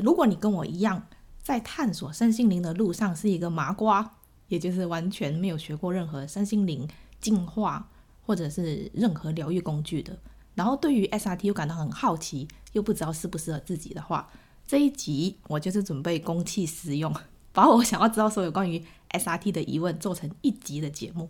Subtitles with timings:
[0.00, 1.06] 如果你跟我一样，
[1.42, 4.14] 在探索身心灵的路上是一个麻瓜，
[4.48, 6.88] 也就是完全没有学过任何身心灵
[7.20, 7.90] 进化
[8.22, 10.18] 或者是任何疗愈工具的，
[10.54, 14.26] 然后对于 SRT 又感到很好奇，又不知道适不适合自己的话，
[14.66, 17.14] 这一集我就是准备公器私用，
[17.52, 21.28] 把我想要知道所有关于 SRT 的疑问做成一集的节目。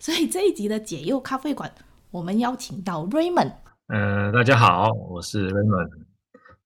[0.00, 1.72] 所以这一集的解忧咖啡馆，
[2.10, 3.52] 我们邀请到 Raymond。
[3.86, 6.09] 呃，大家好，我是 Raymond。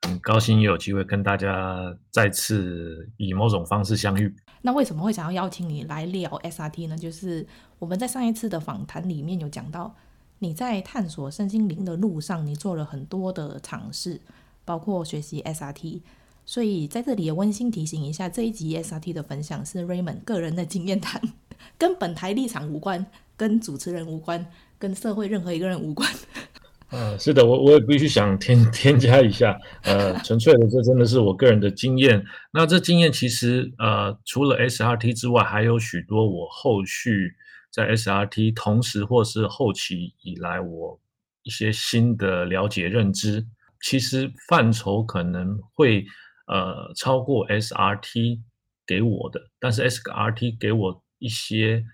[0.03, 4.35] 很高兴有机会跟大家再次以某种方式相遇。
[4.63, 6.97] 那为什么会想要邀请你来聊 SRT 呢？
[6.97, 7.47] 就是
[7.79, 9.95] 我们在上一次的访谈里面有讲到，
[10.39, 14.21] 你在探索身心灵的路上，你做了很多的尝试，
[14.65, 16.01] 包括学习 SRT。
[16.47, 21.21] 所以在这里也温馨提醒一下，这一集 SRT 的分享是 Raymond 个人的经验谈，
[21.79, 24.47] 跟本台立场无关，跟主持人无关，
[24.79, 26.11] 跟社会任何一个人无关。
[26.95, 32.25] 呃，是的，我我也必须想添 添加一下，呃，纯粹的，这真的是我个人的经验。
[32.53, 37.35] 那这经验其实，呃，除了 SRT 之外，还有许多我后续
[37.73, 41.01] 在 SRT 同时或是后期以来，我
[41.43, 43.45] 一些新的了解认知，
[43.83, 46.07] 其实范畴可能会
[46.47, 48.39] 呃超过 SRT
[48.87, 51.85] 给我的，但是 SRT 给我一些。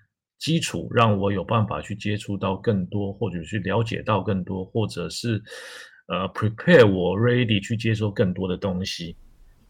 [0.41, 5.39] 基础让我有办法去接触到更多，或者去了解到更多，或者是
[6.07, 9.15] 呃 prepare 我 ready 去接受更多的东西。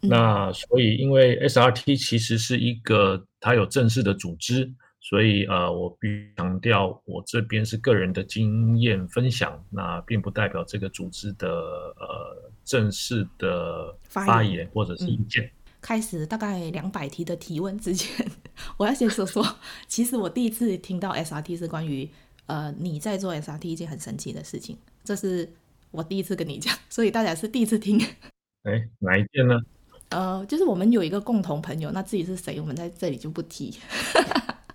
[0.04, 15.44] 嗯、那所以，因为 SRT 其实是一个它有正式的组织，所以呃，我必须强调，我这边是个人的经验分享，那并不代表这个组织的呃正式的发言或者是意见。
[15.44, 18.26] 嗯开始大概两百题的提问之前，
[18.78, 19.44] 我要先说说，
[19.88, 22.08] 其实我第一次听到 SRT 是关于
[22.46, 25.52] 呃你在做 SRT 一件很神奇的事情，这是
[25.90, 28.00] 我第一次跟你讲， 所以大家是第一次听。
[28.64, 29.60] 哎，哪一件呢？
[30.10, 33.74] 呃，就是我们有一个共同朋友，那自己是谁，我们在这里就不提。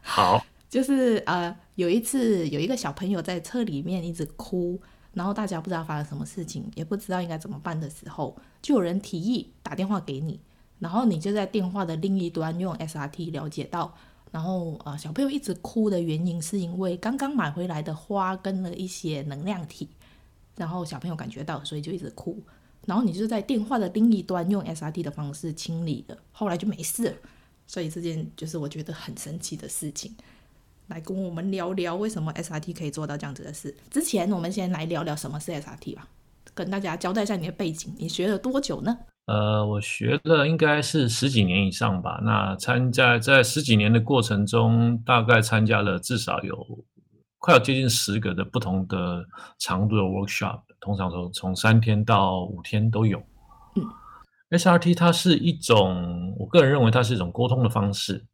[0.02, 4.80] 好，就是呃有一次有一个小朋友在车里面一直哭，
[5.12, 10.40] 然后大家不知道发生什么事情，也不知道应该怎么办的时候，就有人提议打电话给你。
[10.78, 13.94] 然后你就在电话的另一端用 SRT 了解到，
[14.30, 19.88] 然后呃小朋友一直哭的原因是因为刚刚买回来的花跟了一些能量体，
[20.56, 22.42] 然后小朋友感觉到，所以就一直哭。
[22.84, 27.16] 然后你就在电话的另一端用 SRT 的方式清理了，后来就没事了。
[27.66, 30.14] 所以这件就是我觉得很神奇的事情，
[30.86, 33.74] 来跟我们聊聊为什么 SRT 可以做到这样子的事。
[33.90, 36.08] 之前我们先来聊聊什么是 SRT 吧，
[36.54, 38.96] 跟大家交代一下你的背景，你学了多久呢？
[39.26, 42.20] 呃，我学了应该是十几年以上吧。
[42.22, 46.64] 那参加在十几年的过程中，大概参加了至少有
[47.38, 49.24] 快要接近十个的不同的
[49.58, 53.18] 长度的 workshop，通常从从三天到五天都有。
[53.74, 53.82] 嗯
[54.50, 58.24] ，SRT 它是一种，我个人认为它是一种沟通的方式，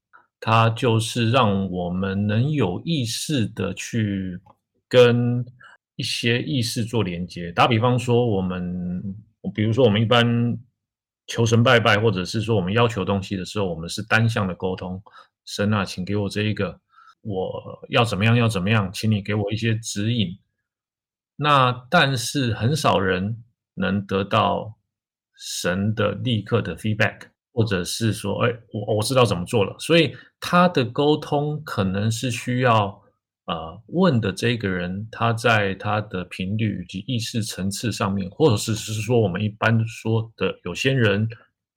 [0.40, 4.38] 它就是让我们能有意识的去
[4.90, 5.42] 跟
[5.96, 7.50] 一些意识做连接。
[7.52, 9.02] 打比方说，我们
[9.54, 10.54] 比如说我们一般。
[11.26, 15.02] 求神拜拜，或者是说我们要求东西的时候，我们是单向的沟通。
[15.44, 16.80] 神啊，请给我这一个，
[17.22, 20.38] 我要怎么样，要怎么样，请你给我一些指引。
[21.36, 23.42] 那但是很少人
[23.74, 24.76] 能得到
[25.36, 27.20] 神的立刻的 feedback，
[27.52, 29.74] 或者是说，哎，我我知道怎么做了。
[29.78, 33.01] 所以他的沟通可能是需要。
[33.46, 41.28] 呃，问的这个人，他在他的频率以及意识层次上面，或者是是说我们一般说的有些人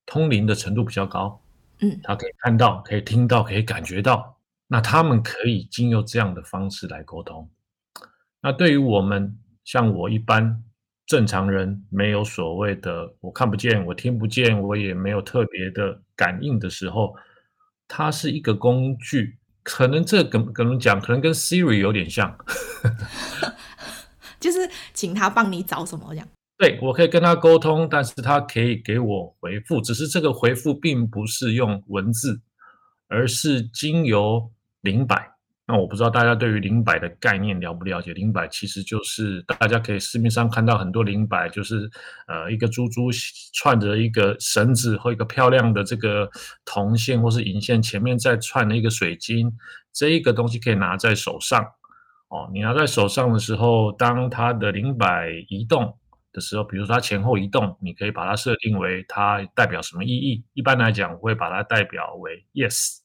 [0.05, 1.41] 通灵的程度比较高，
[1.79, 7.49] 嗯，他可以看到，可以听到，可以感觉到，那他们可以经由这样的方式来沟通。
[8.41, 10.63] 那对于我们像我一般
[11.07, 17.15] 正常人，没有所谓的我看不见，我听不见，我也没有特别的感应的时候，
[17.87, 19.39] 它是一个工具。
[19.65, 22.37] 可能这跟跟我们讲，可能跟 Siri 有点像，
[24.39, 26.27] 就是请他帮你找什么这样。
[26.55, 32.39] 对，我可以跟他沟通，但是他可以给我回复，只是这个回复并不是用文字，
[33.07, 34.51] 而是经由
[34.81, 35.31] 灵摆，
[35.67, 38.13] 那我不知道大家对于灵摆的概念了不了解？
[38.13, 41.89] 灵摆其实就是大家可以市面上看到很多灵摆，就是
[42.27, 43.09] 呃一个珠珠
[43.51, 46.29] 串着一个绳子或一个漂亮的这个
[46.65, 49.51] 铜线或是银线，前面再串了一个水晶，
[49.91, 51.65] 这一个东西可以拿在手上
[52.29, 52.47] 哦。
[52.53, 55.97] 你拿在手上的时候，当它的灵摆移动
[56.31, 60.43] 的时候，比如说它前后移动，你可以把它设定为它代表什么意义？
[60.53, 62.99] 一般来讲，我会把它代表为 yes。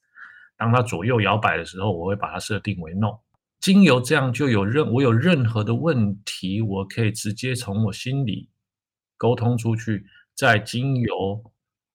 [0.61, 3.19] 当它左右摇摆的时候，我会把它设定为 no。
[3.61, 8.51] 经由这样，就有任我有任何的问题，我可以直接从我心里
[9.17, 10.05] 沟通出去，
[10.35, 11.43] 再经由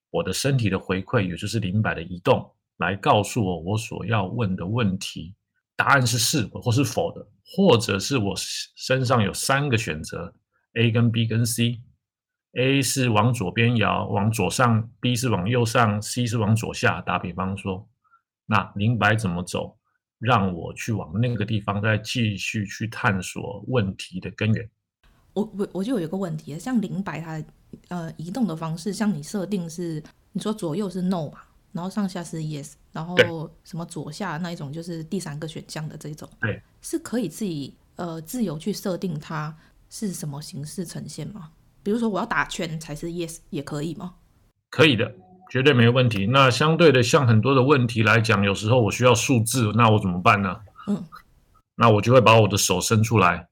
[0.09, 5.35] 我的身体的回馈，也就是灵摆的移动，来告诉我我所要问的问题。
[5.75, 8.33] 答案是是或是否的，或者是我
[8.75, 10.33] 身上有三个选择
[10.73, 11.79] ：A 跟 B 跟 C。
[12.53, 16.99] A 是往左边摇，往左上；B 是往右上；C 是往左下。
[17.01, 17.87] 打比方说。
[18.45, 19.77] 那灵摆怎么走？
[20.17, 24.67] 让我去往那个地方，再继续去探索问题的根源。
[25.33, 27.43] 我我我就有一个问题，像灵摆它
[27.89, 30.01] 呃移动的方式，像你设定是
[30.31, 31.39] 你说左右是 no 嘛，
[31.73, 33.17] 然后上下是 yes，然后
[33.65, 39.55] 什么左下那一种就是第三个选项的这种，对，是可以自己呃自由去设定它
[39.89, 41.51] 是什么形式呈现吗？
[41.83, 44.15] 比如说我要打圈才是 yes 也可以吗？
[44.69, 45.13] 可以的。
[45.49, 46.27] 绝对没有问题。
[46.27, 50.57] 那相对的，像很多的问题来讲，有时候我需要数字，那我怎么办呢？
[50.87, 51.03] 嗯，
[51.75, 53.47] 那我就会把我的手伸出来，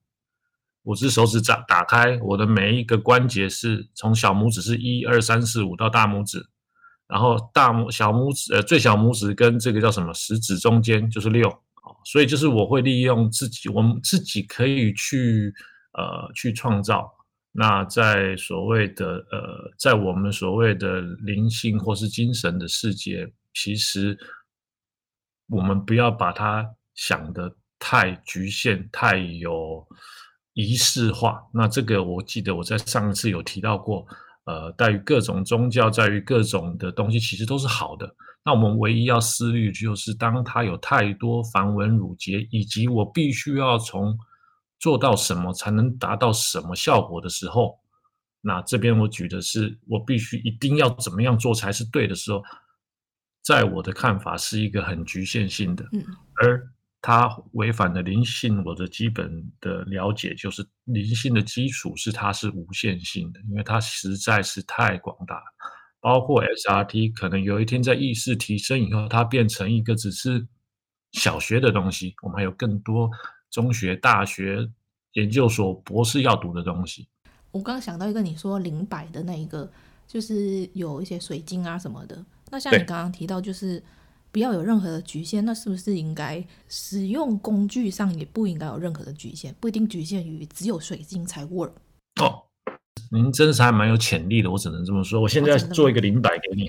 [0.83, 6.45] 五只手指打打开，我的每一个关节是从小拇指是一二三四五到大拇指，
[7.07, 11.49] 然后大拇小拇指呃最小拇指跟这个叫什么食指中间就是六，
[12.05, 15.53] 所以就是我会利用自己，我们自己可以去
[15.93, 17.11] 呃去创造。
[17.55, 24.17] 那在所谓的呃，在我们所谓的灵性或是精神的世界，其实
[25.47, 29.87] 我们不要把它想得太局限、太有
[30.53, 31.43] 仪式化。
[31.53, 34.03] 那这个我记得我在上一次有提到过，
[34.45, 38.15] 呃，在于各种宗教，在于各种的东西，其实都是好的。
[38.43, 44.17] 那我们唯一要思虑就是，当它有太多繁文缛节，以及我必须要从
[44.83, 47.79] 做到什么才能达到什么效果的时候，
[48.41, 52.43] 那这边我举的是我必须一定要怎么样做才是对的时候，
[53.41, 56.03] 在我的看法是一个很局限性的，嗯，
[56.35, 56.61] 而
[57.01, 58.61] 它违反了灵性。
[58.65, 65.41] 我的基本的了解就是灵性的基础是它是无限性的，因为它实在是太广大，
[66.01, 70.45] 包括 SRT 可能有一天在意识提升以后，它变成一个只是
[71.13, 73.09] 小学的东西，我们还有更多。
[73.53, 74.67] 中学、大学、
[75.13, 77.07] 研究所、博士要读的东西。
[77.51, 79.71] 我刚刚想到一个，你说零百的那一个，
[80.07, 82.25] 就是有一些水晶啊什么的。
[82.49, 83.81] 那像你刚刚提到，就是
[84.31, 89.53] 不要有任何的局限，那是不是应该使用工具上也不应该有任何的局限？
[89.59, 91.73] 不一定局限于只有水晶才 work。
[92.19, 92.41] 哦，
[93.11, 95.21] 您真是还蛮有潜力的，我只能这么说。
[95.21, 96.67] 我现在做一个零百给你。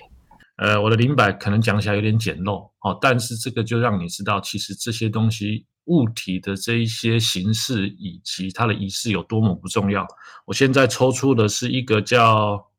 [0.58, 5.64] 呃，我的零百可能讲起来有点简陋，哦，但是这个就让你知道，其实这些东西。
[5.86, 10.06] 物体的这一些形式以及它的仪式有多么不重要。
[10.46, 12.70] 我现在抽出的是一个叫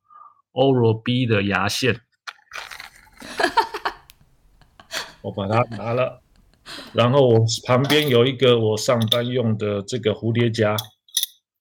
[0.54, 2.02] Oral-B 的牙线，
[5.22, 6.22] 我把它拿了，
[6.94, 10.76] 然后我旁边有一个我上班用的这个蝴蝶夹，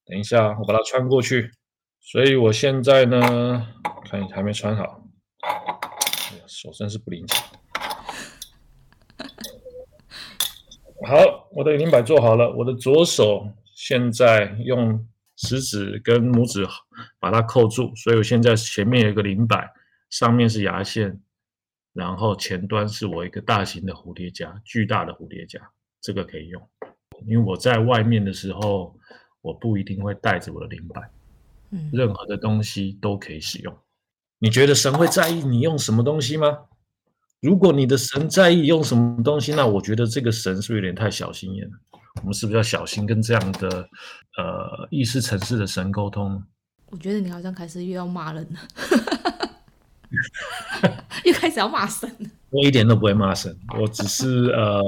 [0.05, 1.51] 等一下我把它穿过去。
[1.99, 3.67] 所以我现在呢，
[4.09, 5.01] 看还没穿好，
[6.47, 7.43] 手真是不灵巧。
[11.07, 12.51] 好，我的灵摆做好了。
[12.51, 15.07] 我的左手现在用
[15.37, 16.67] 食指跟拇指
[17.17, 19.71] 把它扣住，所以我现在前面有一个灵摆，
[20.09, 21.17] 上面是牙线，
[21.93, 25.61] 然后前端是我一个大型的蝴蝶夹，巨大的蝴蝶夹，
[26.01, 26.61] 这个可以用。
[27.25, 28.93] 因为我在外面的时候，
[29.41, 31.09] 我不一定会带着我的灵摆，
[31.71, 33.73] 嗯，任何的东西都可以使用。
[34.39, 36.65] 你觉得神会在意你用什么东西吗？
[37.45, 41.73] 如果你的神在意用什么东西，那我觉得这个神是不是有点太小心眼了？
[42.21, 43.87] 我们是不是要小心跟这样的
[44.37, 46.43] 呃意识层次的神沟通？
[46.87, 48.59] 我觉得你好像开始又要骂人了，
[51.23, 52.09] 又开始要骂神。
[52.49, 54.81] 我一点都不会骂神，我只是呃，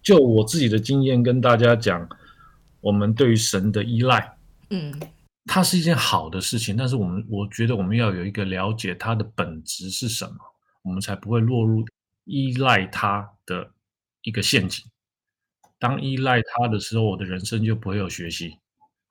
[0.00, 2.08] 就我自己的经验跟大家讲，
[2.80, 4.32] 我们对于神的依赖，
[4.70, 4.94] 嗯，
[5.46, 10.34] 它是一件好的事情，但是我们我觉得我们要有一个了解它的本质是什么。
[10.82, 11.84] 我们才不会落入
[12.24, 13.70] 依赖他的
[14.22, 14.84] 一个陷阱。
[15.78, 18.56] 当依赖他的时候，我的人生就不会有学习，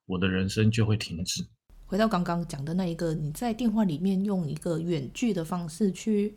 [0.06, 1.46] 我的人生就会停止。
[1.86, 6.34] 回到刚刚讲的那一个，你在电话里面用一个远距的方式去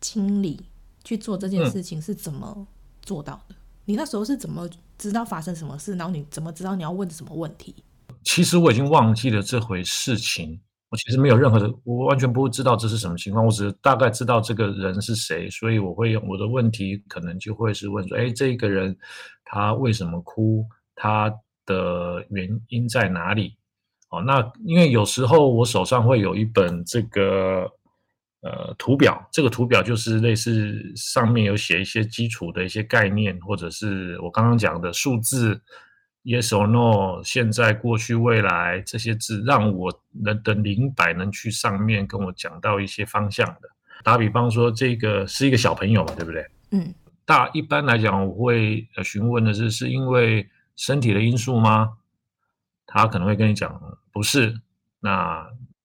[0.00, 0.60] 清理、
[1.04, 2.66] 去做这件事情，是怎么
[3.02, 3.54] 做到的？
[3.84, 5.94] 你那时候是怎么知道发生什么事？
[5.96, 7.74] 然后你怎么知道你要问什么问题？
[8.22, 10.62] 其实我已经忘记了这回事情。
[10.96, 13.44] 其实没有任何的，我完全不知道这是什么情况。
[13.44, 18.96] 我只是大概知道这个人是谁，所以我会用我的问题，可能就会是问说：哎，这个人
[19.44, 20.66] 他为什么哭？
[20.94, 21.32] 他
[21.66, 23.56] 的原因在哪里？
[24.10, 27.68] 哦，那因为有时候我手上会有一本这个
[28.42, 35.60] 呃图表，这个图表就是类似上面有写一些基础的一些概念，或者是我刚刚讲的数字
[36.24, 43.70] ，yes or no，现在、过去、未来这些字，让我能的灵摆能去上面跟我讲到一些方向的。
[44.02, 46.46] 打比方说，这个是一个小朋友嘛，对不对？
[46.72, 46.94] 嗯。
[47.26, 51.94] 大一般来讲，我会呃询问的是，是因为身体的因素吗？
[52.86, 53.80] 他可能会跟你讲
[54.12, 54.60] 不是，
[55.00, 55.38] 那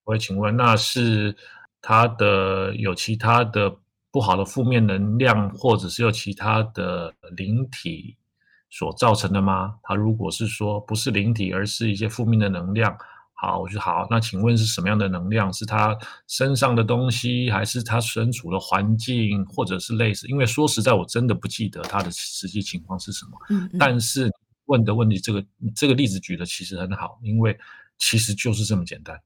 [0.04, 1.34] 我会请问，那是
[1.82, 3.74] 他的有其他的
[4.12, 8.18] 不好的负面能量，或者是有其他的灵体
[8.70, 9.76] 所造成的吗？
[9.84, 12.96] 他如果是说不是灵体，而是一些负面的能量，
[13.34, 15.52] 好，我就好，那请问是什么样的能量？
[15.54, 15.98] 是他
[16.28, 20.28] 身上的东西，还是他身处的环境，或者是类似？
[20.28, 24.30] 因为说实在，我真的不记得他的实际情况是什么，嗯嗯，但是。
[24.72, 25.44] 问的问题，这个
[25.76, 27.58] 这个例子举的其实很好，因为
[27.98, 29.20] 其实就是这么简单，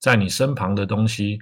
[0.00, 1.38] 在你身旁的东西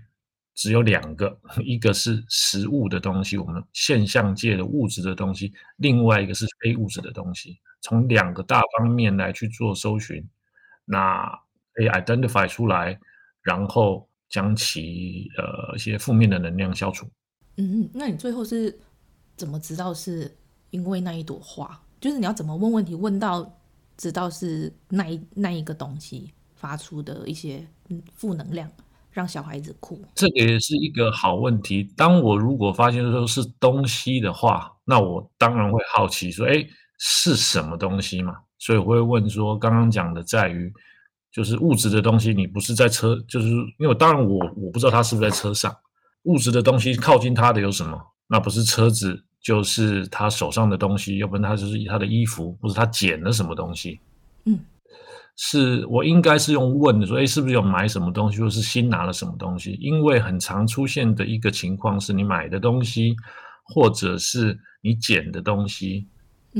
[0.60, 7.58] 只有两个，一个是实物的东西，我们现象界的物质的东西，另外一个是非物质的东西。
[7.80, 10.22] 从两个大方面来去做搜寻，
[10.84, 11.26] 那
[11.72, 13.00] 可以 identify 出来，
[13.40, 17.08] 然后将其呃一些负面的能量消除。
[17.56, 18.78] 嗯，那你最后是
[19.38, 20.30] 怎么知道是
[20.68, 21.82] 因为那一朵花？
[22.02, 23.50] 就是你要怎么问问题，问到
[23.96, 27.66] 知道是那一那一个东西发出的一些
[28.12, 28.70] 负能量，
[29.10, 30.00] 让小孩子哭。
[30.14, 31.92] 这个也是一个好问题。
[31.96, 36.66] 当我如果发现说是东西的话，那我当然会好奇说，哎，
[36.98, 38.34] 是什么东西嘛？
[38.58, 40.72] 所以我会问说，刚刚讲的在于，
[41.32, 45.74] 就是物质的东西，你不是在车，就是因为我当然我我不知道他是不是在车上，
[46.24, 48.00] 物质的东西靠近他的有什么？
[48.28, 49.24] 那不是车子。
[49.42, 53.98] 就是他手上的东西，要不然他就是他的衣服，或者他捡了什么东西。
[54.44, 54.60] 嗯，
[55.42, 59.72] 是我应该是用问的说，哎，是不是有买什么东西，或是新拿了什么东西？
[59.80, 63.16] 因为很常出现的一个情况是，你买的东西，
[63.64, 66.06] 或者是你捡的东西，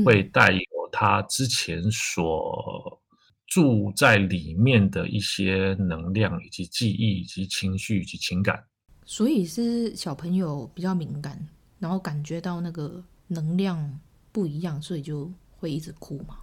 [0.03, 0.61] 会带有
[0.91, 2.99] 他之前所
[3.45, 8.63] 住在里面的一些能量，以及记忆，以及情绪，以及情感。
[9.05, 11.47] 所以是小朋友比较敏感。
[11.77, 13.99] 然后感觉到那个能量
[14.31, 16.37] 不一样，所以就会一直哭嘛。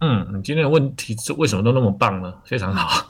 [0.00, 2.32] 嗯，你今天的问题是为什么都那么棒呢？
[2.44, 3.06] 非常好。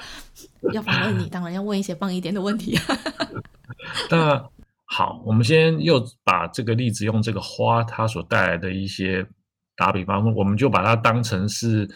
[0.72, 2.78] 要访问你，当然要问一些棒一点的问题。
[4.10, 4.44] 那
[4.84, 9.26] 好，我们先又把这个例子用这个花它所带来的一些
[9.76, 11.88] 打比方，我们就把它当成是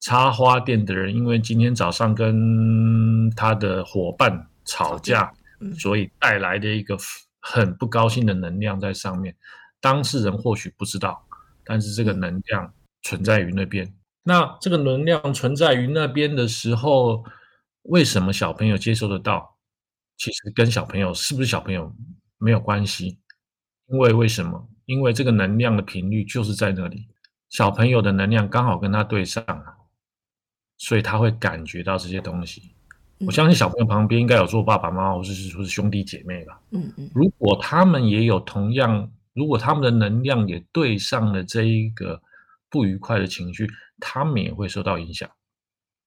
[0.00, 6.96] 插花店的人，因为今天早上跟他的伙伴吵架，嗯，所以带来的一个。
[7.42, 9.34] 很不高兴的能量在上面，
[9.80, 11.18] 当事人或许不知道，
[11.64, 12.70] 但是这个能量
[13.02, 13.92] 存在于那边。
[14.22, 17.24] 那这个能量存在于那边的时候，
[17.82, 19.56] 为什么小朋友接收得到？
[20.18, 21.90] 其实跟小朋友是不是小朋友
[22.38, 23.18] 没有关系，
[23.88, 24.68] 因为为什么？
[24.84, 27.08] 因为这个能量的频率就是在那里，
[27.48, 29.64] 小朋友的能量刚好跟他对上了，
[30.76, 32.74] 所以他会感觉到这些东西。
[33.26, 36.60] 我相信小朋友旁边应该有做爸爸妈妈，或者是说是兄弟姐妹吧。
[36.72, 37.10] 嗯嗯。
[37.14, 42.20] 如果他们也有同样，如果他们的能量也对上了这一个
[42.70, 45.28] 不愉快的情绪，他们也会受到影响。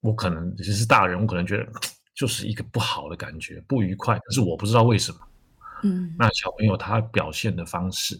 [0.02, 1.68] 我可能只是大人，我可能觉得
[2.16, 5.18] 就是一个不好的感觉，不愉快，可是我不知道为什么。
[5.84, 6.16] 嗯。
[6.18, 8.20] 那小朋友他表现的方式，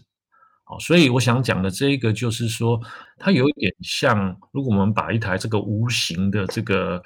[0.64, 2.80] 好，所以我想讲的这一个就是说，
[3.18, 7.02] 它有一点像，如果我们把一台这个无形的这个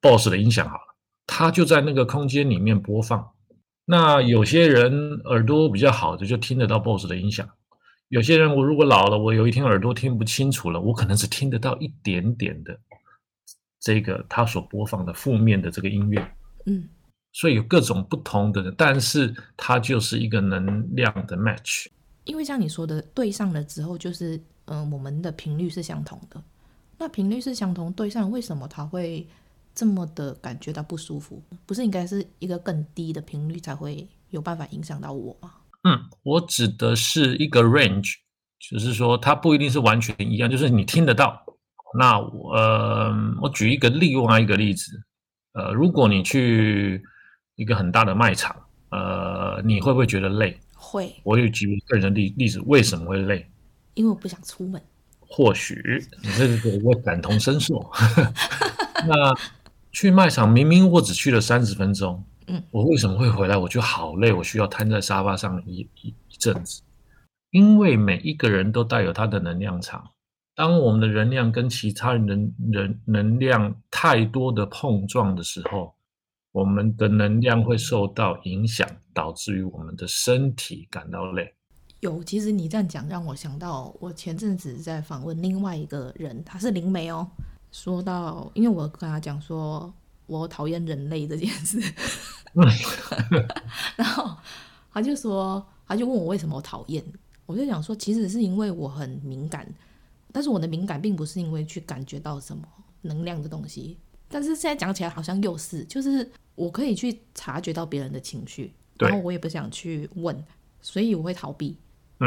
[0.00, 0.96] BOSS 的音响好了。
[1.26, 3.30] 它就在那个空间里面播放。
[3.84, 7.48] 那有些人耳朵比较好的就听得到 BOSS 的音响，
[8.08, 12.78] 有些人我如果老了，我有一天耳朵听不清楚了，我可能只听得到一点点的
[13.80, 16.36] 这个他所播放的负面的这个音乐。
[16.66, 16.88] 嗯，
[17.32, 21.86] 所以有各种不同的人，但是它就是一个能量的 match。
[22.24, 24.36] 因为像你说的，对上了之后就是
[24.66, 26.42] 嗯、呃，我们的频率是相同的。
[26.98, 29.26] 那频率是相同，对上为什么他会？
[29.74, 35.52] 这么的感觉到不舒服，不是应该是一个更低的频率才会有办法影响到我吗？
[35.88, 38.12] 嗯，我指的是一个 range，
[38.58, 41.42] 就是说它不一定是完全一样，就是你听得到。
[41.98, 44.92] 那我呃，我举一个另外一个例子，
[45.54, 47.02] 呃，如果你去
[47.56, 48.54] 一个很大的卖场，
[48.90, 50.58] 呃，你会不会觉得累？
[50.74, 51.10] 会。
[51.22, 53.50] 我有举个人的例例子，为什么会累？
[53.94, 54.80] 因为我不想出门。
[55.20, 57.90] 或许你这个我感同身受。
[59.08, 59.34] 那
[59.90, 63.56] 去卖场明明我只去了三十分钟，嗯，我为什么会回来？
[63.56, 66.82] 我就好累，我需要瘫在沙发上一一一阵子。
[67.50, 70.10] 因为每一个人都带有他的能量场，
[70.54, 75.94] 当我们的能量跟其他人人能量太多的碰撞的时候，
[76.52, 81.54] 我们的能量会受到影响，导致于我们的身体感到累。
[82.00, 87.28] 有，其实你这样讲让我想到，我前阵子在访问另外一个人，他是灵媒哦。
[87.72, 89.92] 说到，因为我跟他讲说
[90.26, 91.80] 我讨厌人类这件事，
[93.96, 94.36] 然后
[94.92, 97.04] 他就说，他就问我为什么我讨厌，
[97.46, 99.66] 我就想说，其实是因为我很敏感，
[100.32, 102.62] 但是我的敏感并不是因为去感觉到什么
[103.02, 103.96] 能量的东西，
[104.28, 110.44] 但是现在讲起来好像又是，就是我可以去察觉到别人的情绪，然后我也不想去问，
[110.80, 111.76] 所以我会逃避。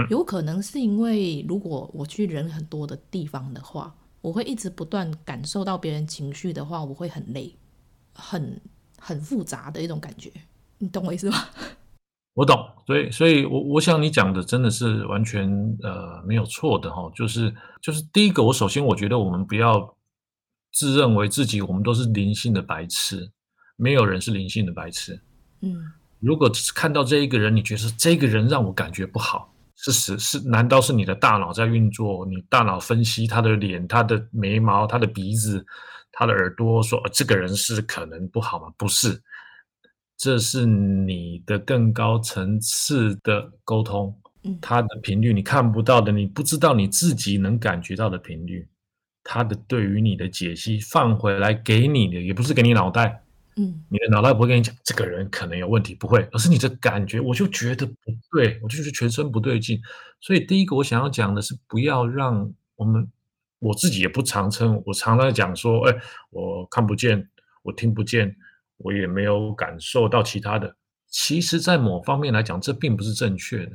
[0.10, 7.54] 有可能是因为，如果我去人很多的地方的话，我会一直不断感受到别人情绪的话，我会很累，
[8.14, 8.62] 很
[9.12, 10.32] 很复杂的一种感觉。
[10.77, 11.38] 你懂我意思吗？
[12.34, 15.50] 我懂，所以所以我，我我想你讲的真的是完全
[15.84, 17.12] 呃没有错的哈。
[17.13, 19.96] 就是就是第一个，我首先我觉得我们不要
[20.72, 23.30] 自认为自己我们都是灵性的白痴，
[23.75, 25.20] 没有人是灵性的白痴。
[25.60, 29.53] 嗯，如果看到这一个人，你觉得这个人让我感觉不好。
[29.75, 32.25] 是是是，难道是你的大脑在运作？
[32.27, 35.65] 你大脑分析他的脸、他的眉毛、他的鼻子、
[36.12, 38.74] 他的耳朵，说这个人是可能不好吗？
[38.77, 39.22] 不是，
[40.18, 44.15] 这是你的更高层次的沟通，
[44.62, 48.68] 他的频率你看不到的，你不知道你自己能感觉到的频率，
[49.24, 53.24] 他的对于你的解析放回来给你的，也不是给你脑袋。
[53.58, 57.94] 嗯，你的脑袋不会跟你讲这个人可能有问题，不会，而是你的感觉，我就觉得不
[58.32, 59.77] 对，我就觉得全身不对劲。
[60.22, 63.06] 所以第一个我想要讲的是，不要让我们，
[63.62, 65.96] 我自己也不常称，我常常讲说，哎，
[66.32, 67.30] 我看不见，
[67.62, 68.36] 我听不见，
[68.77, 70.75] 我也没有感受到其他的。
[71.08, 73.72] 其实，在某方面来讲，这并不是正确的。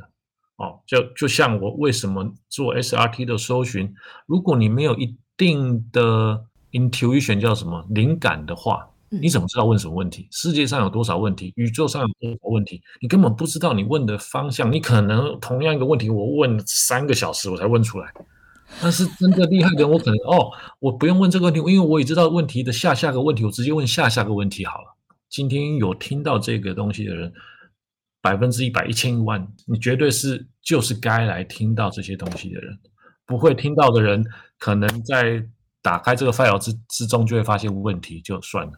[0.57, 3.95] 哦，就就像我为什么做 SRT 的搜寻，
[4.27, 8.91] 如果你没有一定的 intuition 叫什么灵感的话。
[9.09, 10.27] 你怎么知道问什么问题？
[10.33, 11.53] 世界上有多少问题？
[11.55, 12.83] 宇宙上有多少问题？
[13.01, 14.71] 你根本不知道你问的方向。
[14.71, 18.13] 你可能同样一个问题，我问三个小时我才问出来。
[18.81, 20.51] 但是真的厉害的人，我可能哦，
[20.81, 24.97] 我不用问这个问题，因为我也知道问题的下下个问题，我直接问下下个问题好了。
[25.29, 27.33] 今天有听到这个东西的人，
[28.21, 32.79] 百分之一百、一千一万，你绝对是就是该来听到这些东西的人。
[33.27, 34.25] 不会听到的人，
[34.59, 35.45] 可能在
[35.83, 38.73] 打开这个 file 之之中就会发现问题，就算了。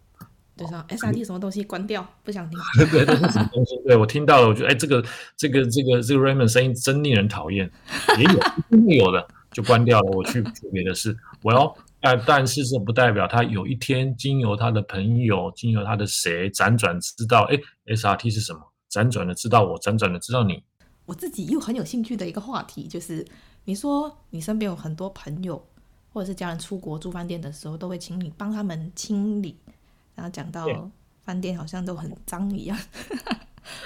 [0.57, 2.59] 对上 SRT 什么东西关掉， 不想听。
[2.91, 3.77] 对，这是什么东西？
[3.87, 5.05] 对我听到了，我觉得哎，这个
[5.37, 7.71] 这个这个这个 Raymond 声音真令人讨厌。
[8.17, 11.17] 也有，真的有的就关掉了，我去做别的事。
[11.43, 18.61] Well，但但是这不代表他有一天经由他的朋友，经由他的谁辗转知道，哎，SRT 是什么？
[18.91, 20.63] 辗转的知道我，辗转的知道你。
[21.07, 23.27] 我自己又很有兴趣的一个话题，就是
[23.65, 25.63] 你说你身边有很多朋友
[26.13, 29.57] 或者是家人出国住饭店的时候，都会请你帮他们清理。
[30.15, 30.67] 然后讲到
[31.23, 32.79] 饭店好像都很脏一样，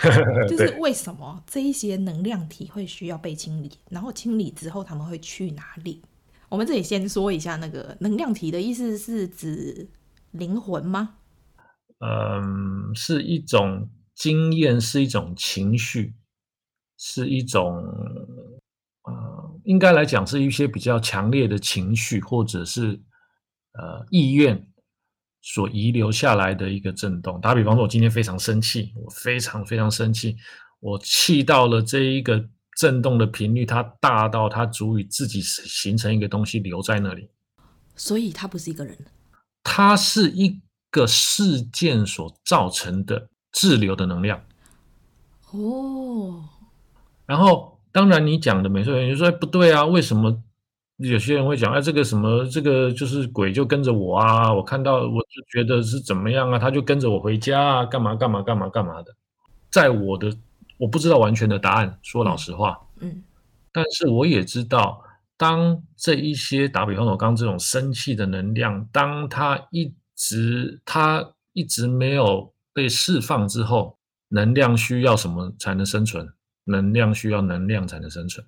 [0.48, 3.70] 就是为什么这一些能量体会需要被清理？
[3.90, 6.02] 然后清理之后他们会去哪里？
[6.48, 9.88] 我们这里先说一下，那个能量体的意思是指
[10.32, 11.16] 灵魂吗？
[12.00, 16.14] 嗯，是一种经验，是一种情绪，
[16.98, 17.76] 是一种
[19.04, 23.00] 呃，应该来讲是一些比较强烈的情绪，或者是
[23.72, 24.66] 呃意愿。
[25.44, 30.36] 所遗留下来的一个震动，打比方说，我今天非常生气，我非常非常生气，
[30.78, 37.28] 我气到了这一个震动的频率，它大到它足以自己形成一个东西留在那里，
[37.96, 38.96] 所以它不是一个人，
[39.64, 40.60] 它是一
[40.92, 44.40] 个事件所造成的滞留的能量。
[45.50, 46.44] 哦，
[47.26, 50.40] 然后当然你讲的没错，你说不对啊，为什么？
[50.98, 59.14] 有些人会讲，哎，这个什么，这个就是鬼就跟着我啊，我看到我就觉得是怎么样啊，他就跟着我回家啊，干嘛干嘛干嘛干嘛的。
[59.70, 60.32] 在我的
[60.78, 63.22] 我不知道完全的答案，说老实话，嗯，
[63.72, 65.02] 但是我也知道，
[65.36, 76.28] 当这一些打比方说，我刚刚这种生气的能量，当它一直它一直没有被释放之后，能量需要什么才能生存？
[76.64, 78.46] 能量需要能量才能生存。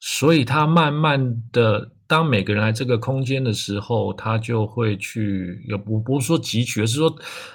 [0.00, 7.14] 所以，他慢慢的，当每个人来这个空间的时候，他就会去，也不不是说汲取，而是说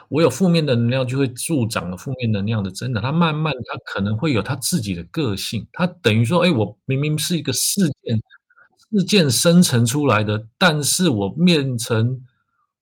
[0.09, 3.01] 我有负面的能量，就会助长了负面能量的增长。
[3.01, 5.65] 他慢慢，他可能会有他自己的个性。
[5.71, 8.21] 他等于说，哎，我明明是一个事件，
[8.91, 12.21] 事件生成出来的，但是我变成，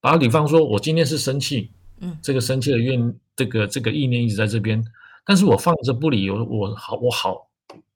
[0.02, 4.84] 打比方说，我今天是生气，嗯，这个生气的愿，这个这个意念一直在这边，
[5.24, 7.48] 但是我放着不理，我我好我好，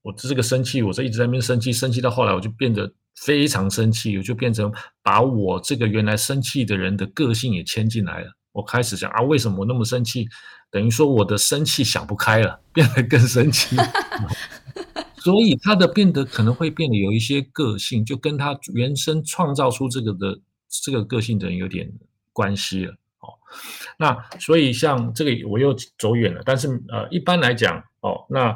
[0.06, 8.32] 我这个生气，我这一直在那边生气，生气到后来我就变得非常生气，我就变成把我这个原来生气的人的个性也牵进来了。
[8.52, 10.28] 我开始想啊，为什么我那么生气？
[10.70, 13.76] 等于说我的生气想不开了，变得更生气，
[15.18, 20.40] 所以他的变得可能会变得有一些个性，就跟他原生创造出这个的
[20.84, 21.92] 这个个性的人有点
[22.32, 22.92] 关系了。
[23.22, 23.34] 哦，
[23.98, 28.56] 那所以像这个我又走远了，但是呃，一般来讲哦，那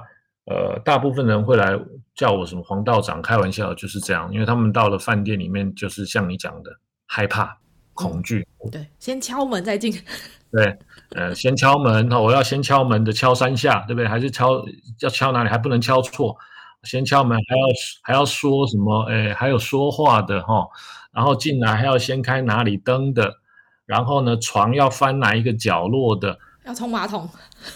[0.50, 1.80] 呃，大部分人会来
[2.16, 6.72] 叫我什么黄道长，开玩笑就是这样，因为他们到了饭店里面，就是像你讲的
[7.06, 7.58] 害怕。
[7.94, 9.94] 恐惧，对，先敲门再进。
[10.54, 10.80] 对，
[11.18, 14.08] 呃，先敲门，我要先敲门的敲三下，对不对？
[14.08, 14.64] 还是敲
[15.02, 15.50] 要敲哪里？
[15.50, 16.34] 还不能敲错，
[16.84, 17.66] 先敲门，还要
[18.02, 19.04] 还要说什么？
[19.12, 20.66] 哎，还有说话的哈，
[21.12, 23.34] 然后进来还要先开哪里灯的，
[23.86, 26.40] 然后呢，床要翻哪一个角落的？
[26.64, 27.28] 要冲马桶。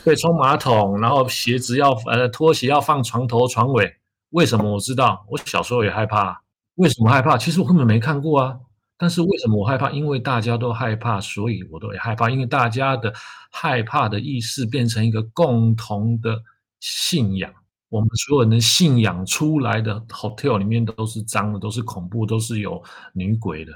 [0.03, 3.95] 对，冲马桶，然后鞋子要呃拖鞋要放床头床尾。
[4.29, 5.25] 为什么我知道？
[5.29, 6.41] 我小时候也害怕。
[6.75, 7.37] 为什么害怕？
[7.37, 8.57] 其实我根本没看过啊。
[8.97, 9.91] 但是为什么我害怕？
[9.91, 12.29] 因为大家都害怕，所以我都也害怕。
[12.29, 13.13] 因为大家的
[13.51, 16.41] 害怕的意识变成一个共同的
[16.79, 17.51] 信仰。
[17.89, 22.81] 我们所有人的信仰出来的 hotel 里面都是脏的，都是恐怖，都是有
[23.13, 23.71] 女鬼的。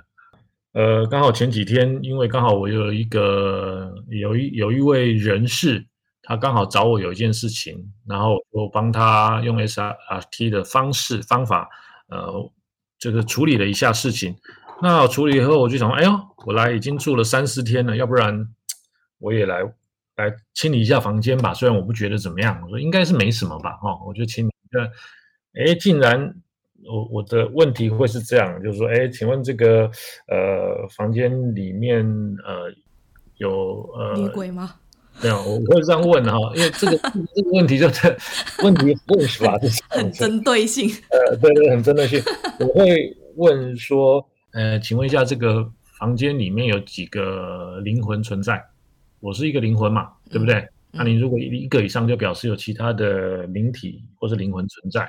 [0.73, 5.85] 呃，刚好前几天，因为刚好我有一个有一有一位人士，
[6.27, 11.69] 他刚好找我有一件事情，然后我帮他用 SRT 的方式方法，
[12.09, 12.51] 呃，
[12.99, 14.35] 这个处理了一下事情。
[14.81, 16.11] 那处理以后，我就想说，哎呦，
[16.45, 18.45] 我来已经住了三四天了，要不然
[19.19, 19.61] 我也来
[20.17, 21.53] 来清理一下房间吧。
[21.53, 24.81] 虽然我不觉得怎么样，我说应该是没什么吧，哈，我就清理那。
[25.59, 26.35] 哎，竟然
[26.85, 29.89] 我我的问题会是这样，就是说，哎，请问这个
[30.27, 32.05] 呃房间里面
[32.45, 32.71] 呃
[33.37, 34.75] 有呃女鬼吗？
[35.21, 36.97] 没有，我会这样问哈，因为这个
[37.35, 38.17] 这个问题就是
[38.63, 39.57] 问题问是吧？
[39.57, 40.89] 就是很针对性。
[41.09, 42.21] 呃，对对，很针对性。
[42.59, 44.27] 我会问说。
[44.53, 48.63] 呃，请问一下，这个房间里面有几个灵魂存在？
[49.19, 50.55] 我是一个灵魂嘛，对不对？
[50.55, 55.07] 嗯、那你如果一个以上，就表示有其他的灵体或是灵魂存在。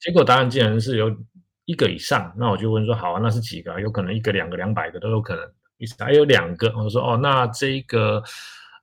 [0.00, 1.14] 结果答案竟然是有
[1.66, 3.80] 一个以上，那我就问说，好啊，那是几个？
[3.80, 5.44] 有可能一个、两个、两百个都有可能。
[5.78, 8.20] 意思还有两个，我说哦，那这一个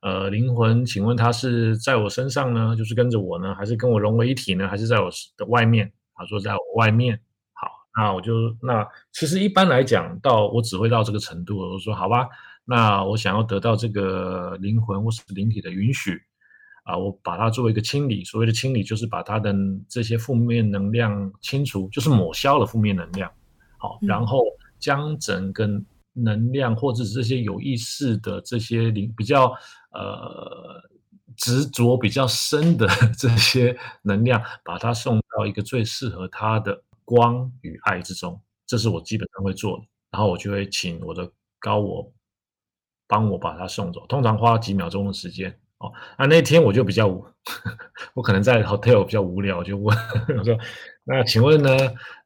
[0.02, 5.90] 呃灵魂，请问它是在我身上呢，就是跟着我呢，还是跟我融为一体呢，还是在我的外面？
[6.14, 7.18] 他说在我外面。
[7.54, 11.58] 好那我就那其实一般来讲，到我只会到这个程度。
[11.58, 12.28] 我说好吧，
[12.64, 16.20] 那我想要得到这个灵魂或是灵体的允许
[16.84, 18.24] 啊，我把它作为一个清理。
[18.24, 19.54] 所谓的清理，就是把它的
[19.88, 23.30] 这些负面能量清除，就是抹消了负面能量。
[23.78, 24.42] 好，然后
[24.80, 25.68] 将整个
[26.12, 29.46] 能量或者是这些有意识的这些灵比较
[29.92, 30.82] 呃
[31.36, 32.86] 执着比较深的
[33.18, 36.82] 这些能量，把它送到一个最适合它的。
[37.04, 39.84] 光与爱之中，这是我基本上会做的。
[40.12, 42.10] 然后我就会请我的高我
[43.08, 45.50] 帮我把它送走，通常花几秒钟的时间。
[45.78, 47.08] 哦，那那天我就比较，
[48.14, 49.94] 我可能在 hotel 比较无聊，就问
[50.38, 50.56] 我说
[51.04, 51.76] ：“那请问呢？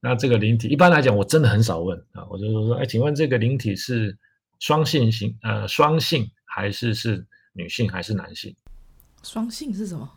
[0.00, 2.24] 那这个灵体一般来讲，我真的很少问啊。
[2.28, 4.16] 我就说：哎，请问这个灵体是
[4.58, 8.54] 双性型呃双性还是是女性还是男性？
[9.22, 10.08] 双性是什么？”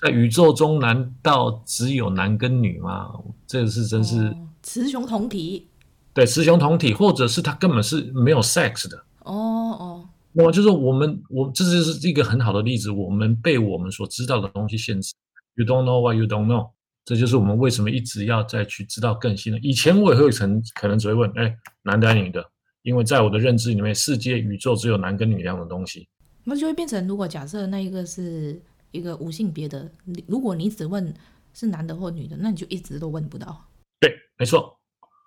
[0.00, 3.10] 在宇宙中，难道只有男跟女吗？
[3.46, 5.66] 这个是真是雌雄同体。
[6.12, 8.96] 对，雌雄同体，或者是它根本是没有 sex 的。
[9.20, 12.90] 哦哦，那么就是我们，我这就是一个很好的例子。
[12.90, 15.14] 我们被我们所知道的东西限制。
[15.54, 16.70] You don't know what you don't know。
[17.04, 19.58] 这就是我们为什么一直要再去知道更新的。
[19.60, 22.44] 以前我也会曾可能只会问，哎，男的还是女的？
[22.82, 26.08] 因为在我的认知里面，世界宇宙只有男跟女这样的东西。
[26.44, 28.60] 那就会变成，如果假设那一个是。
[28.94, 29.90] 一个无性别的，
[30.28, 31.12] 如果你只问
[31.52, 33.60] 是男的或女的，那你就一直都问不到。
[33.98, 34.72] 对，没错，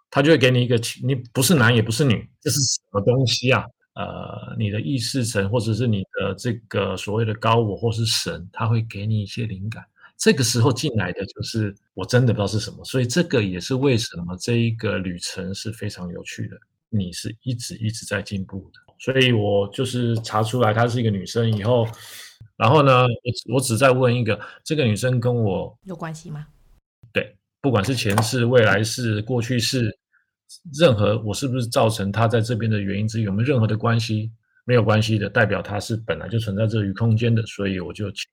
[0.09, 3.65] 他就会给你一个，你不是男也不是女，这是什么东西啊？
[3.95, 9.83] 呃，你的意识层或者是你的这个所谓的高我或是神，他会给你一些灵感。
[10.17, 16.57] 这个时候进来的就是我真的不知道是什么，所以这个也是为什么这一个旅程是非常有趣的。
[16.89, 21.87] 你是一直一直在进步的，所以我就是查出来她是一个女生以后。
[22.55, 26.47] 然后呢，我我只在问一个，这个女生跟我有关系吗？
[27.13, 29.95] 对，不管是前世、未来世、过去世，
[30.79, 34.31] 任何我是不是造成她在这边的原因之一，有没有任何的关系？
[34.65, 38.25] 没有关系的，代表她是本来就存在这个空间的，所以我就请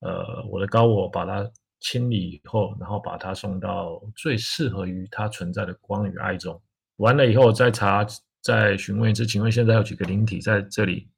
[0.00, 1.48] 呃我的高我把它
[1.80, 6.60] 清理以后，然后把它送到最适合于它存在的光与爱中。
[6.96, 8.06] 完了以后再查，
[8.42, 11.08] 再询问一次，请问现在有几个灵体在这里？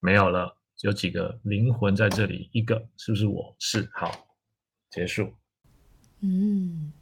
[0.00, 2.48] 没有了，有几个灵魂在这里？
[2.52, 3.54] 一个是不是我？
[3.58, 4.10] 是，好，
[4.90, 5.32] 结束。
[6.20, 6.92] 嗯，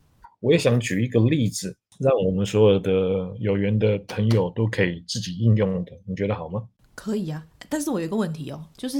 [0.40, 2.92] 我也想举一个例子，让我们所有的
[3.38, 6.68] 有缘的朋友都可以自己应用的，你觉得好吗？
[6.94, 8.98] 可以啊，但是我有一个问题哦，就是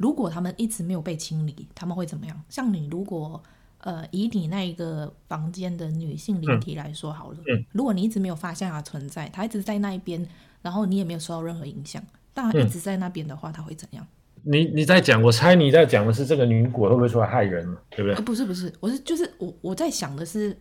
[0.00, 2.42] 如果他们一直没有被清理，他们会怎么样？
[2.48, 3.42] 像你如果。
[3.82, 10.22] 呃，以你那一个房间的女性灵体来说好了，嗯嗯，如果你一直没有发现它存在，它一直在那一边，
[10.60, 12.02] 然后你也没有受到任何影响，
[12.34, 14.06] 当然一直在那边的话，它会怎样？
[14.42, 18.14] 你你在讲，我猜你在讲的是这个女鬼会不会出来害人，对不对？
[18.16, 20.54] 呃，不是不是，我是就是我我在想的是，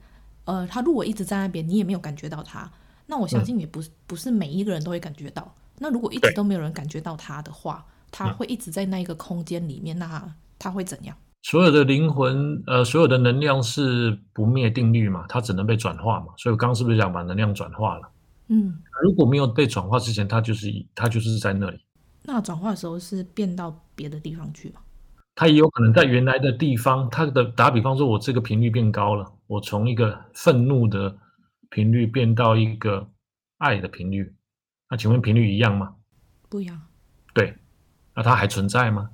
[0.45, 2.71] 呃，她如果一直在那边，你也没有感觉到她，
[3.07, 5.53] 那我相信也不是，嗯，不是每一个人都会感觉到。
[5.79, 11.15] 那如果一直都没有人感觉到她的话，他会一直在那一个空间里面，那他会怎样？
[11.41, 16.33] 所有的灵魂，呃，所有的能量是不灭定律嘛，它只能被转化嘛。
[16.37, 18.09] 所以我刚刚是不是讲把能量转化了？
[18.49, 21.79] 嗯，如果没有被转化之前，它就是它就是在那里。
[22.23, 24.81] 那转化的时候是变到别的地方去吗？
[25.33, 27.09] 它也有可能在原来的地方。
[27.09, 31.15] 它的打比方说，我这个频率变高了，我从一个愤怒的
[31.69, 33.07] 频率变到一个
[33.59, 34.35] 爱的频率，
[34.89, 35.95] 那请问频率一样吗？
[36.49, 36.81] 不一样。
[38.19, 39.09] 对，那它还存在吗？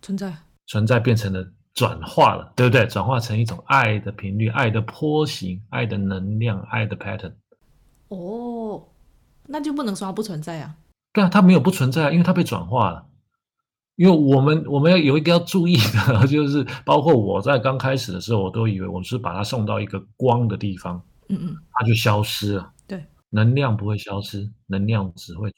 [0.00, 0.32] 存在。
[0.66, 1.46] 存在变成了。
[1.74, 2.86] 转化了，对不对？
[2.86, 7.34] 转化成一种爱的频率、爱的波形、爱的能量、爱的 pattern。
[8.08, 8.82] 哦，
[9.44, 10.74] 那就不能说它不存在啊？
[11.12, 13.04] 对啊，它没有不存在啊，因为它被转化了。
[13.96, 22.72] 因为我们我们要有一个要注意的， 就是包括我在刚开始的时候，我都以为我是把它送到一个光的地方，嗯嗯，它就消失了。
[22.86, 25.52] 对，能量不会消失，能量只会。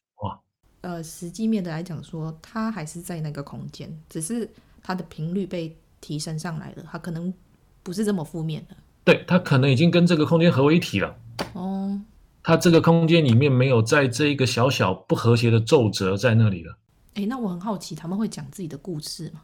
[0.80, 4.48] 呃，实际面的来讲说，它还是在那个空间，只是
[4.82, 5.76] 它的频率被。
[6.00, 7.34] 提升上来了，它可能
[7.82, 8.76] 不是这么负面的。
[9.02, 11.12] 对，它可能已经跟这个空间合为一体了。
[11.54, 12.00] 哦，
[12.40, 16.78] 它这个空间里面没有在这一个小小不和谐的皱褶在那里了。
[17.14, 19.40] 哎，那我很好奇，他们会讲自己的故事吗？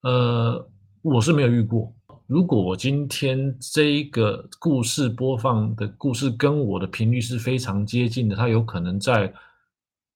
[0.00, 0.66] 呃，
[1.02, 1.92] 我是没有遇过。
[2.26, 9.30] 如果我今天这一个故事播放的故事跟我的频率是非常接近的，它有可能在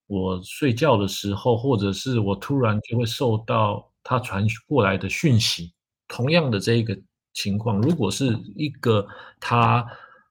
[0.07, 5.73] 我睡觉的时候，或者是我突然就会受到它传过来的讯息。
[6.07, 6.95] 同样的这一个
[7.33, 9.07] 情况，如果是一个
[9.39, 9.83] 他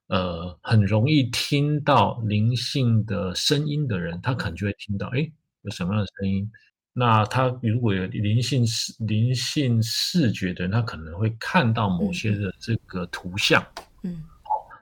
[0.06, 5.28] 呃很容易听到灵性的声音的人，他可能就会听到，哎，
[5.62, 6.48] 有什么样的声音？
[6.92, 13.66] 那他如果有灵性视灵性视觉的人，他可能会看到某些的这个图像。
[14.02, 14.22] 嗯，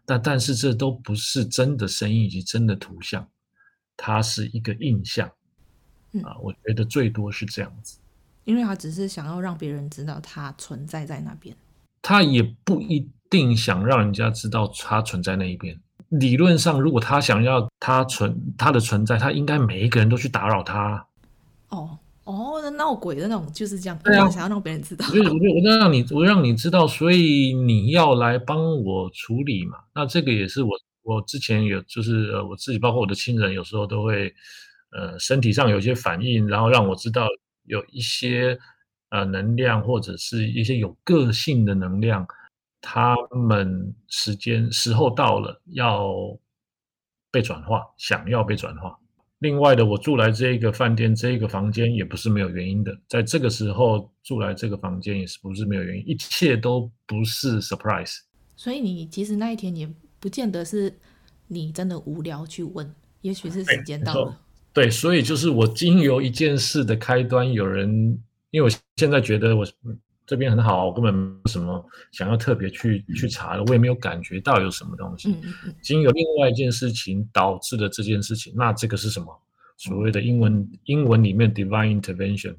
[0.04, 3.26] 但但是这都不是真的声音以及真的图像，
[4.02, 5.28] 它是一个印象。
[6.24, 7.98] 啊，我觉得最多是这样子。
[8.44, 11.54] 因为他只是想要让别人知道他存在在那边，
[12.02, 15.78] 他也不一定想让人家知道他存在那一边。
[16.08, 21.06] 理论上，如果他想要他存他的存在，他应该每一个人都去打扰他。
[21.68, 25.06] 哦哦，那闹鬼的那种就是这样，对啊，想要让别人知道。
[25.08, 29.78] 我就我就我就让你我让你知道，所以你要来帮我处理嘛。
[29.94, 30.70] 那这个也是我
[31.02, 34.34] 我之前有就是呃我自己，包括我的亲人，有时候都会
[34.92, 37.26] 呃身体上有一些反应，然后让我知道。
[37.64, 38.58] 有一些
[39.10, 42.26] 呃能量，或者是一些有个性的能量，
[42.80, 46.10] 他们时间时候到了要
[47.30, 48.98] 被转化，想要被转化。
[49.38, 52.98] 另外的，我住来这一个饭店，这一个房间也不是没有原因的。
[53.06, 58.16] 在这个时候住来这个房间也是不是没有原因，一切都不是 surprise。
[58.56, 59.88] 所以你其实那一天也
[60.20, 60.94] 不见得是
[61.48, 64.38] 你真的无聊去问，也许是时间到了。
[64.72, 67.90] 对，所以就是我经由一件事的开端，有人，
[68.50, 69.66] 因为我现在觉得我
[70.24, 75.36] 这边很好，我根本没有什么想要特别去去查的，我也没有感觉到有什么东西。
[75.82, 79.26] 经由另外一件事情导致的这件事情，那这个是什么？
[79.76, 82.54] 所谓的英文英文里面 divine intervention，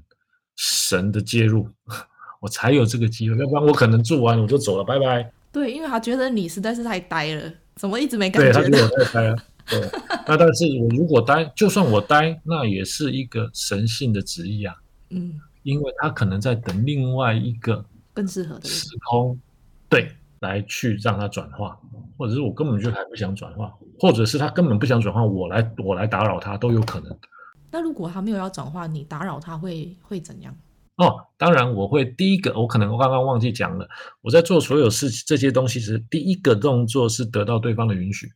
[0.58, 1.70] 神的介入，
[2.42, 5.32] 我才有这个机会，要不然我可能做完我就走了，拜拜。
[5.52, 8.52] 对，因为他觉得你实在是太呆了，怎么一直没感觉？
[8.52, 9.36] 对，他觉得我太呆了。
[9.68, 9.80] 对，
[10.28, 14.76] 那但是我如果呆，就算我呆，那也是一个神性的旨意啊。
[15.10, 17.84] 嗯，因为他可能在等另外一个
[18.14, 19.40] 更适合的时空，
[19.88, 20.10] 对，
[20.40, 21.80] 来去让他转化，
[22.18, 27.18] 或者是我根本就还不想转化，或者是他根本不想转化，我来我来打扰他都有可能。
[27.70, 30.54] 那如果他没有要转化，你打扰他会会怎样？
[31.02, 33.90] 哦，当然我会第一个，我可能刚刚忘记讲了，
[34.22, 38.28] 我在做所有事这些东西时，第一个动作是得到对方的允许。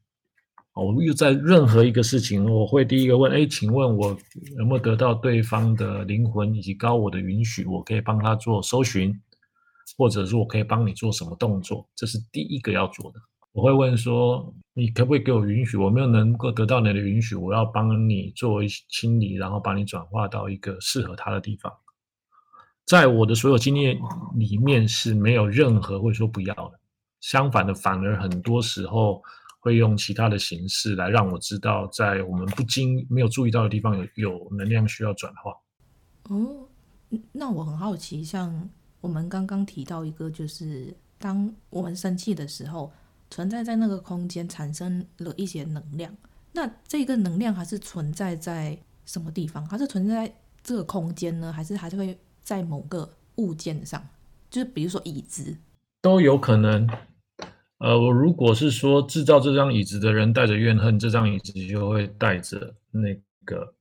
[0.73, 4.17] 哦我又在任何一个事情，我会第一个问：哎，请问我
[4.57, 7.63] 有没有得到对方的灵魂以及高我的允许？
[7.65, 9.15] 我可以帮他做搜寻，
[9.97, 13.19] 或者是我可以帮你做什么动作，这是第一个要做的。
[13.53, 15.77] 我会问说，你可不可以给我允许？
[15.77, 21.71] 我没有能够得到你的允许，我要帮你做清理，然后把你转化到一个适合他的地方。
[22.85, 23.99] 在我的所有经验
[24.35, 26.79] 里面是没有任何会说不要的，
[27.21, 29.21] 相反的，反而很多时候
[29.59, 35.51] 会用其他的形式来让我知道，在我们不经没有注意到的地方有有能量需要转化。
[36.29, 36.67] 哦，
[37.31, 38.69] 那我很好奇，像
[39.01, 42.91] 我们刚刚提到一个，就是当我们生气的时候。
[43.31, 46.15] 存在在那个空间产生了一些能量，
[46.53, 49.65] 那这个能量还是存在在什么地方？
[49.67, 51.51] 还是存在在这个空间呢？
[51.51, 54.07] 还是还是会在某个物件上？
[54.49, 55.57] 就是比如说椅子，
[56.01, 56.89] 都有可能。
[57.79, 63.73] 呃，我如果是说制造这张椅子的人带着怨恨，这张椅子就会带着那个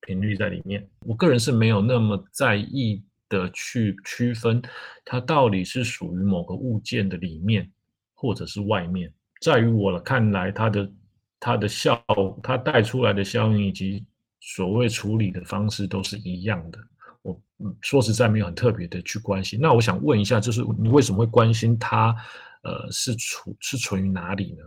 [0.00, 0.88] 频率在里面。
[1.00, 4.62] 我个人是没有那么在意的去区分
[5.04, 7.70] 它到底是属于某个物件的里面。
[8.18, 10.90] 或者是外面，在于我看来，它的
[11.38, 12.02] 它的效，
[12.42, 14.02] 它带出来的效应以及
[14.40, 16.78] 所谓处理的方式都是一样的。
[17.26, 19.58] 我说实在没有很特别的去关心。
[19.60, 22.14] 那我想问一下，就是你为什么会关心他？
[22.62, 24.62] 呃，是处是存于哪里呢？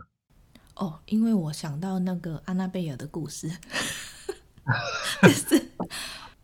[0.74, 3.50] 哦，因为我想到那个安娜贝尔的故事，
[5.22, 5.62] 就是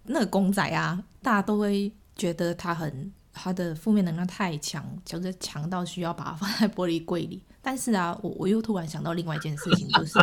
[0.04, 3.12] 那个公仔啊，大家都会觉得他很。
[3.38, 7.44] 他的负面能量太强，就是强到需要把它放在玻璃柜里。
[7.60, 10.18] 但是啊，我我又突然想到另外一件事情，就是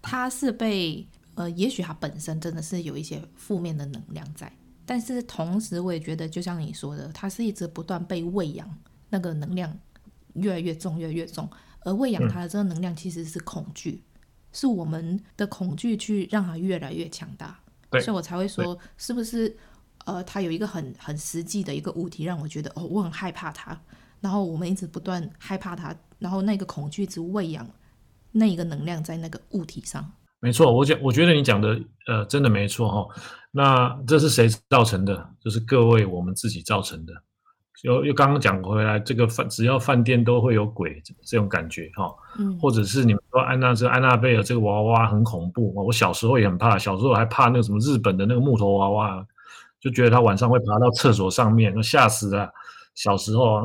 [0.00, 4.50] 他是被呃，也许他本身真的是有一些负面的能量在，
[4.86, 8.68] 但是同时我也觉得，就像你说的，它是一直不断被喂养，
[9.10, 9.76] 那个能量
[10.34, 11.48] 越来越重，越来越重。
[11.80, 14.02] 而喂养它的这个能量其实是恐惧，
[14.52, 17.58] 是我们的恐惧去让它越来越强大。
[17.90, 19.56] 所以我才会说，是不是？
[20.06, 23.80] 呃，它有一个很很实际的一个物体，让我觉得哦，我很害怕它。
[24.20, 27.66] 然后我们一直不断害怕它，然后那个恐惧只喂养
[28.32, 30.12] 那一个能量在那个物体上。
[30.44, 33.08] 没错，我讲，我觉得你讲的呃，真的没错哈、哦。
[33.50, 35.26] 那这是谁造成的？
[35.40, 37.14] 就是各位我们自己造成的。
[37.82, 42.14] 又又刚刚讲回来，这个饭只要饭店都会有鬼这种感觉哈、哦。
[42.38, 42.58] 嗯。
[42.58, 49.26] 或者是你们说安娜这安娜贝尔这个娃娃很恐怖，我小时候也很怕，小时候还怕那个什么日本的那个木头娃娃。
[49.80, 52.50] 就觉得他晚上会爬到厕所上面，吓死了。
[52.94, 53.62] 小时候啊，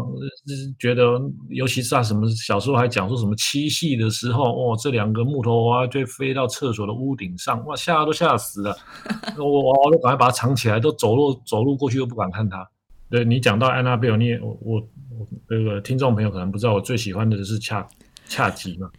[0.80, 1.04] 觉得
[1.50, 8.76] 尤其是啊什么小时候还讲说什么七夕的时候，哦，这两个木头娃娃就飞到厕所的屋顶上，哇，吓都吓死了。
[9.38, 12.68] 我娃娃都赶快把它藏起来，都走路走路过去都不敢看它。
[13.10, 14.80] 对，你讲到安娜贝尔，你也我我
[15.18, 17.88] 我那个听众朋友可能不知道，我最喜欢的是恰
[18.28, 18.90] 恰吉嘛。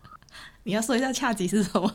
[0.64, 1.92] 你要说一下恰吉是什么？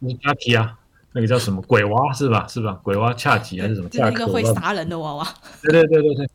[0.00, 0.78] 你 恰吉啊。
[1.14, 2.46] 那个叫什么鬼娃是吧？
[2.48, 2.72] 是吧？
[2.82, 3.88] 鬼娃恰吉还是什么？
[3.90, 5.28] 恰一个会杀人的娃娃。
[5.62, 6.26] 对对对对对，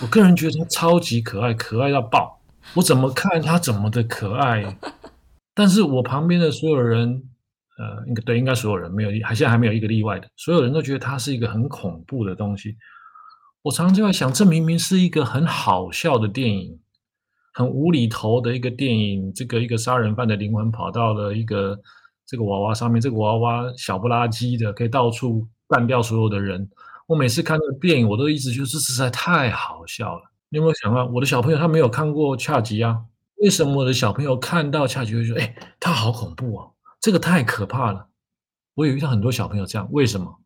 [0.00, 2.40] 我个人觉得他超级可爱，可爱到爆。
[2.74, 4.76] 我怎么看他怎么的可爱，
[5.54, 7.22] 但是我旁边的所有人，
[7.78, 12.76] 呃，应该对，应该所有人没有，还现在还没有一个例外的，所有人都觉得他是一个很恐怖的东西。
[13.62, 16.78] 我常常就在想，这明明是一个很好笑的电影，
[17.52, 21.78] 很无厘头的一个电影，这个一个杀人犯的灵魂跑到了一个。
[22.26, 26.66] 这个娃娃上面，这个娃娃小不拉几的，可以到处干掉所有的人。
[27.06, 30.22] 我每次看那个电影，我都一直觉得这实在太好笑了。
[30.48, 33.04] 你有没有想到，我的小朋友他没有看过恰吉啊？
[33.38, 36.68] 为什么我的小朋友看到恰吉会说：“哎，他好恐怖啊，
[37.00, 38.08] 这个太可怕了。”
[38.74, 40.40] 我有遇到很多小朋友这样，为什么？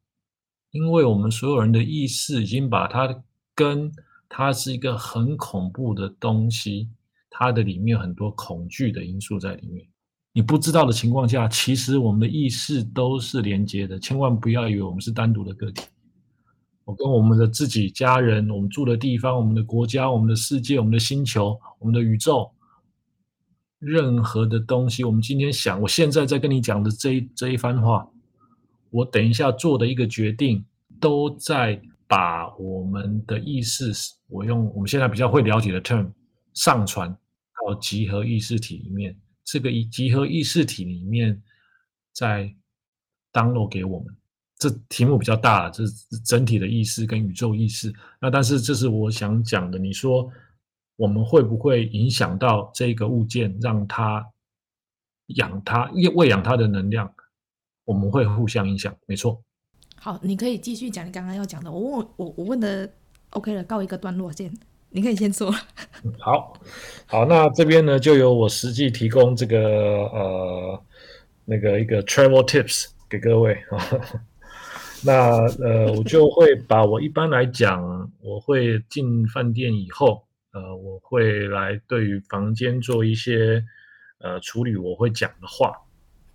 [0.70, 3.22] 因为我们所有人的意识已经把它
[3.54, 3.90] 跟
[4.28, 6.88] 它是一个很恐怖的东西，
[7.30, 9.86] 它的里面有很多恐惧的因素在里面。
[10.32, 15.84] 你不知道的情况下，其实我们的意识都是连接的，千万不要以为我们是单独的个体。
[16.88, 22.50] 我跟我们的自己、家人、我们住的地方、我们的国家、我们的世界、我们的星球、我们的宇宙，
[23.78, 28.08] 任何的东西，我们今天想，我现在在跟你讲的这一这一番话，
[28.88, 30.64] 我等一下做的一个决定，
[30.98, 33.92] 都在把我们的意识，
[34.28, 36.10] 我用我们现在比较会了解的 term，
[36.54, 37.14] 上传
[37.66, 39.14] 到集合意识体里面。
[39.44, 41.42] 这个集合意识体里面，
[42.14, 42.50] 在
[43.30, 44.16] download 给我们，
[44.58, 47.92] 这题目比较大，这是整体的意识跟宇宙意识。
[48.20, 50.28] 那但是这是我想讲的，你说
[50.96, 54.26] 我们会不会影响到这个物件，让它
[55.36, 57.08] 养它，喂喂养它的能量？
[57.84, 59.40] 我们会互相影响，没错。
[59.94, 61.70] 好，你可以继续讲你刚刚要讲的。
[61.70, 62.90] 我问我我问的
[63.30, 64.52] OK 了，告一个段落先。
[64.90, 65.52] 你可以先说。
[66.18, 66.52] 好，
[67.06, 70.82] 好，那这边呢，就由我实际提供这个呃
[71.44, 73.78] 那个一个 travel tips 给各位啊。
[75.04, 83.64] 那呃， 我就会把我一般来讲，我会进饭店以后，呃，我会来对于房间做一些
[84.18, 85.72] 呃处理，我会讲的话，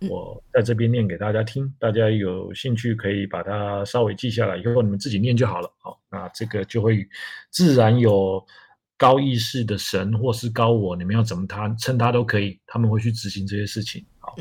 [0.08, 5.70] 我在这边念给大家听，大家有兴趣可以把它稍微记下来，以后你们自己念就好了。
[5.78, 7.06] 好，那这个就会
[7.50, 8.44] 自然有
[8.96, 14.04] 高意识的神或是高我，你们要怎么他称他都可以，他们会去执行这些事情。
[14.18, 14.34] 好。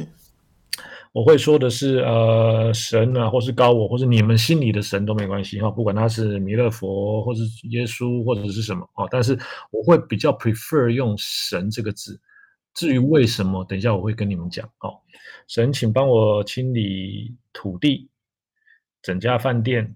[1.14, 9.38] 我会说的是，呃，神啊，或是高我，或是你们心里的神都没关系哈，不管他是弥勒佛，或是耶稣，或者是什么啊，但是
[9.72, 12.20] 我会比较 prefer 用神这个字。
[12.74, 14.68] 至于为什么，等一下我会跟你们讲。
[14.80, 15.00] 哦，
[15.48, 18.10] 神，请帮我清理土地，
[19.04, 19.96] 整家饭店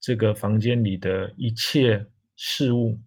[0.00, 2.02] 这个房间里的一切
[2.36, 2.98] 事物，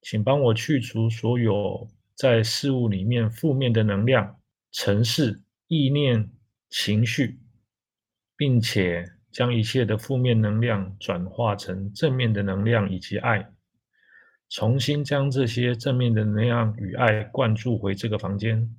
[0.00, 4.34] 请帮我去除所有在事物里面负面的能量、
[4.72, 5.42] 程式。
[5.74, 6.30] 意念、
[6.70, 7.40] 情绪，
[8.36, 13.44] 并且将一切的负面能量转化成正面的能量以及爱，
[14.48, 18.72] 重新将这些正面的能量与爱灌注回这个房间，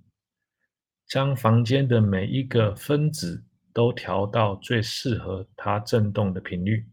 [1.07, 3.43] 将房间的每一个分子
[3.73, 6.85] 都调到最适合它振动的频率，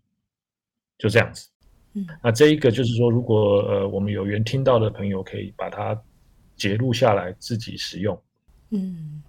[0.99, 1.49] 就这样子。
[1.95, 5.97] 嗯，那这一个就是说，如果呃我们有缘听到的朋友，可以把它
[6.57, 8.21] 截录下来自己使用。
[8.71, 9.23] 嗯。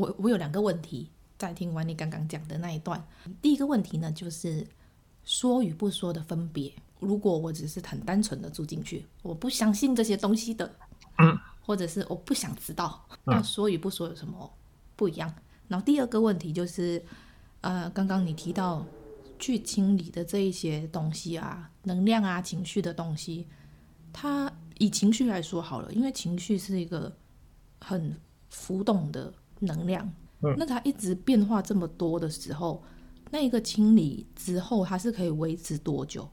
[0.00, 3.06] 我我有两个问题，在听完你刚刚讲的那一段。
[3.42, 4.66] 第一个问题呢，就是
[5.24, 6.72] 说与不说的分别。
[7.00, 10.70] 如果我只是很单纯的住进去，我不相信这些东西的，
[11.18, 14.50] 嗯，或者是我不想知道，那说与不说有什么
[14.96, 15.32] 不一样？
[15.68, 17.02] 然后第二个问题就是，
[17.60, 18.86] 呃，刚刚你提到
[19.38, 23.46] 去清理的这一些东西啊，能量啊，情绪的东西，
[24.14, 27.14] 它以情绪来说好了，因为情绪是一个
[27.80, 29.32] 很浮动的。
[29.60, 30.12] 能量，
[30.56, 32.82] 那它一直变化这么多的时候，
[33.30, 36.28] 那一个清理之后，它是可以维持多久？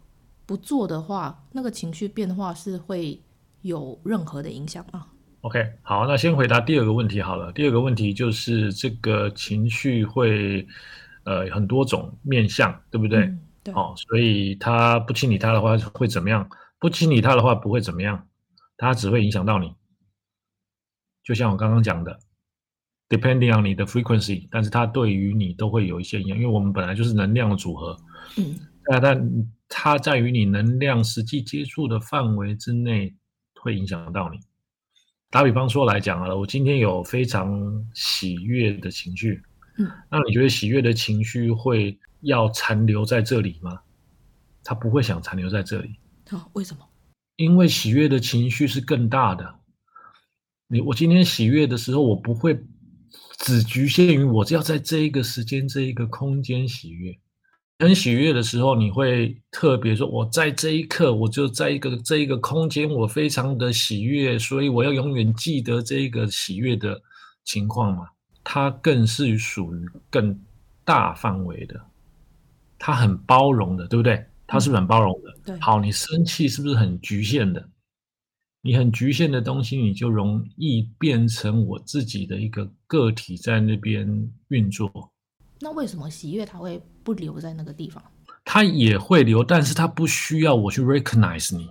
[0.46, 3.22] 不做的话，那个情绪变化是会
[3.62, 5.08] 有任何的影响吗
[5.42, 7.52] ？OK，好，那先回答第二个问题好了。
[7.52, 10.66] 第二个问题就是这个情绪会
[11.26, 13.26] 呃很多种面向，对不对？
[13.26, 13.74] 嗯、对。
[13.74, 16.50] 哦，所以它不清理它的话会怎么样？
[16.80, 18.26] 不清理它的话不会怎么样，
[18.78, 19.74] 它只会影响到你。
[21.24, 22.18] 就像我刚刚讲的。
[23.10, 27.96] Depending on 你的 frequency，但是它对于你都会有一些影响，因为我们本来就是能量的组合。
[28.36, 33.16] 嗯，那但它在于你能量实际接触的范围之内，
[33.62, 34.38] 会影响到你。
[35.30, 39.42] 打比方说来讲啊，我今天有非常喜悦的情绪，
[39.78, 43.80] 嗯，那你觉得喜悦的情绪会要残留在这里吗？
[44.66, 45.96] 他不会想残留在这里。
[46.32, 46.86] 哦，为什么？
[47.38, 49.60] 因为喜悦的情绪是更大的。
[50.68, 52.62] 你我今天喜悦的时候，我不会。
[53.38, 57.18] 只局限于我要在这一个时间、这一个空间喜悦。
[57.80, 67.00] 很喜悦的时候，你会特别说：“我在这一刻，我就在一个这一个空间，我非常的喜悦，所以我要永远记得这一个喜悦的
[67.46, 68.08] 情况嘛。”
[68.44, 70.40] 它更是属于更
[70.84, 71.80] 大范围的，
[72.80, 74.26] 它很包容的，对不对？
[74.48, 75.38] 它是不是很包容的？
[75.46, 75.60] 对。
[75.60, 77.70] 好，你生气是不是很局限的？
[78.68, 84.06] 你很局限的东西，你就容易变成我自己的一个个体在那边
[84.50, 84.92] 运作。
[85.62, 88.04] 那为什么喜悦它会不留在那个地方？
[88.44, 91.70] 它也会留，但是它不需要我去 recognize 你，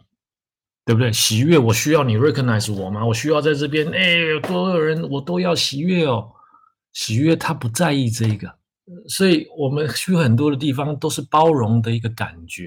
[0.86, 1.12] 对不对？
[1.12, 3.05] 喜悦我需要你 recognize 我吗？
[3.05, 6.32] 我需要在这边，哎，所有人我都要喜悦哦。
[6.94, 8.51] 喜悦他不在意这个，
[9.07, 12.66] 所以我们去很多的地方都是包容的一个感觉。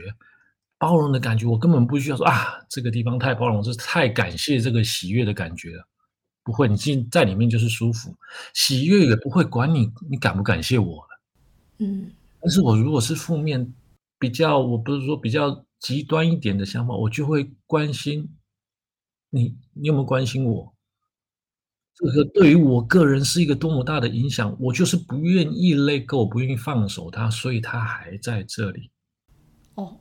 [0.79, 5.85] 包容的感觉，我根本不需要说啊，这个地方太包容，这太感谢这个喜悦的感觉了。
[6.41, 8.15] 不会，你进在里面就是舒服，
[8.53, 11.21] 喜悦也不会管你，你感不感谢我了。
[11.79, 12.09] 嗯，
[12.41, 13.71] 但是我如果是负面，
[14.17, 18.27] 比较我不是说比较极端一点的想法，我就会关心
[19.29, 20.73] 你，你有没有关心我？
[21.93, 28.89] 这个对于我个人是一个多么大的影响，我就是不愿意 let go，我不愿意放手它，所以它还在这里。
[29.75, 29.99] 哦。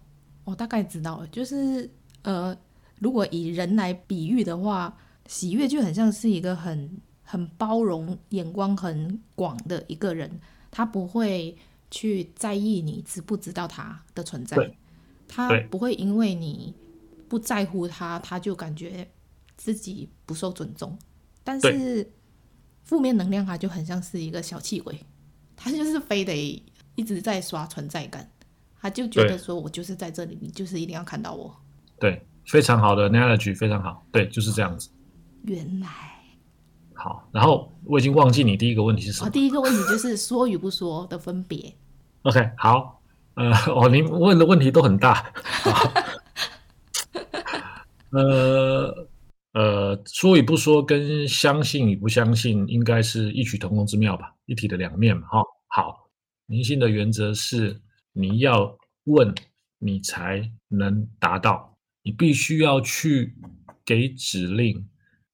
[0.49, 1.91] 我大概知道了，就是
[2.23, 2.57] 呃，
[3.01, 4.97] 如果以人来比喻的话，
[5.27, 10.41] 喜悦就很像是一个很很包容、眼光很广的一个人，
[10.71, 11.55] 他不会
[11.91, 14.57] 去在意你知不知道他的存在，
[15.29, 16.75] 他不会因为你
[17.29, 19.07] 不在乎他，他就感觉
[19.59, 20.99] 自己不受尊重。
[21.45, 22.11] 但是
[22.85, 24.99] 负面能量，它就很像是一个小气鬼，
[25.55, 28.31] 他就是非得一直在刷存在感。
[28.81, 31.55] 他就觉得说，我就是在这里，你就是一定要看到我。
[31.99, 34.07] 对，非常好的 analogy，非常好。
[34.13, 34.89] 对，就是这样子。
[35.45, 35.89] 原来。
[36.95, 39.31] 好，然后我已经忘记你第一个问题是什么。
[39.31, 41.73] 第一个问题就是说与不说的分别。
[42.23, 43.01] OK，好，
[43.35, 45.33] 呃，哦，您问的问题都很大。
[48.11, 49.09] 呃
[49.53, 55.29] 呃，说与不说跟相信与不相信，应该是异曲同工之妙吧，一体的两面嘛。
[55.29, 56.09] 哈，好，
[56.47, 57.81] 灵性的原则是
[58.13, 59.35] 你要问，
[59.79, 63.35] 你才能达到，你必须要去
[63.85, 64.89] 给指令，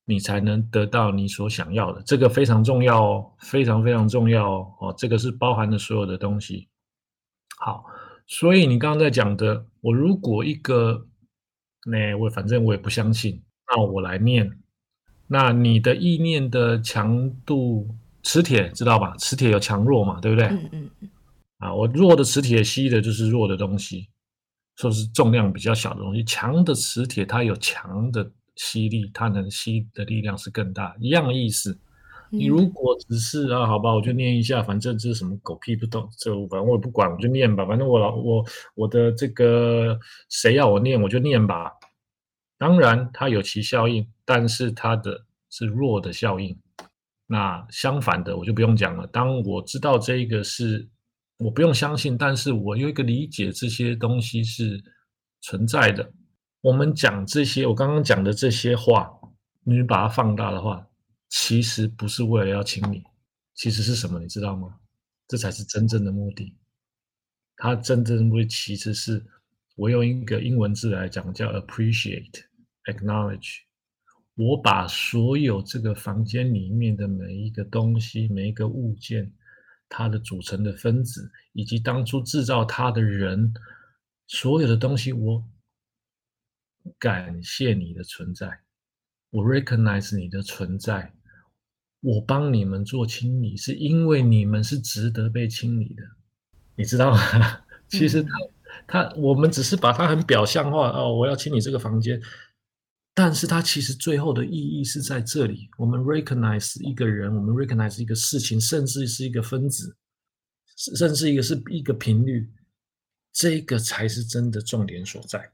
[0.04, 2.02] 你才能得到你所想要的。
[2.02, 4.74] 这个非常重要哦，非常非常重要哦。
[4.80, 6.68] 哦，这个是包含了所有的东西。
[7.58, 7.84] 好，
[8.26, 11.06] 所以你刚刚在讲的，我如果一个。
[11.86, 14.50] 那我反正我也不相信，那我来念。
[15.26, 19.14] 那你的意念的强度，磁铁知道吧？
[19.18, 20.46] 磁铁有强弱嘛，对不对？
[20.46, 21.10] 嗯嗯。
[21.58, 24.08] 啊，我弱的磁铁吸的就是弱的东西，
[24.76, 26.22] 说是重量比较小的东西。
[26.24, 31.78] 强的磁铁它有强的吸力，它能吸的力量是更大，一样的意思。
[32.30, 37.64] 你如果只是啊，好吧，我就念一下，反正这是什么狗屁不懂，这反正我也不管，我就念吧。
[37.64, 38.44] 反正我老我
[38.74, 39.96] 我的这个
[40.30, 41.70] 谁要我念，我就念吧。
[42.58, 46.58] 当然，它有其效应，但是它的是弱的效应。
[47.26, 49.06] 那相反的，我就不用讲了。
[49.06, 50.88] 当我知道这个是
[51.36, 54.82] 我不用相信，但是我有一个理解，这些东西是
[55.40, 56.12] 存在的。
[56.60, 59.10] 我们讲这些，我刚刚讲的这些话，
[59.64, 60.86] 你把它放大的话。
[61.30, 63.02] 其实不是为了要清理，
[63.54, 64.20] 其实是什么？
[64.20, 64.78] 你知道吗？
[65.26, 66.56] 这才是真正的目的。
[67.56, 69.24] 它真正的目的其实是，
[69.74, 72.44] 我用一个英文字来讲，叫 appreciate,
[72.84, 73.56] acknowledge。
[74.36, 79.32] 我把所有这个房间里面的每一个东西、每一个物件，
[79.88, 83.52] 它的组成的分子，以及当初制造它的人，
[84.26, 85.44] 所有的东西，我
[86.98, 88.60] 感谢你的存在，
[89.30, 91.12] 我 recognize 你的存在。
[92.00, 96.02] 我帮你们做清理，是因为你们是值得被清理的，
[96.76, 97.18] 你知道吗？
[97.88, 98.30] 其实他
[98.86, 102.20] 他，我们只是把它很表象化哦，我要清理这个房间，
[103.14, 105.68] 但是它其实最后的意义是在这里。
[105.78, 109.96] 我们 recognize 一个人，我们 recognize 一个事情，甚至是一个分子，
[110.96, 112.50] 甚至一个是一个频率，
[113.32, 115.48] 这个才是真的重点所在。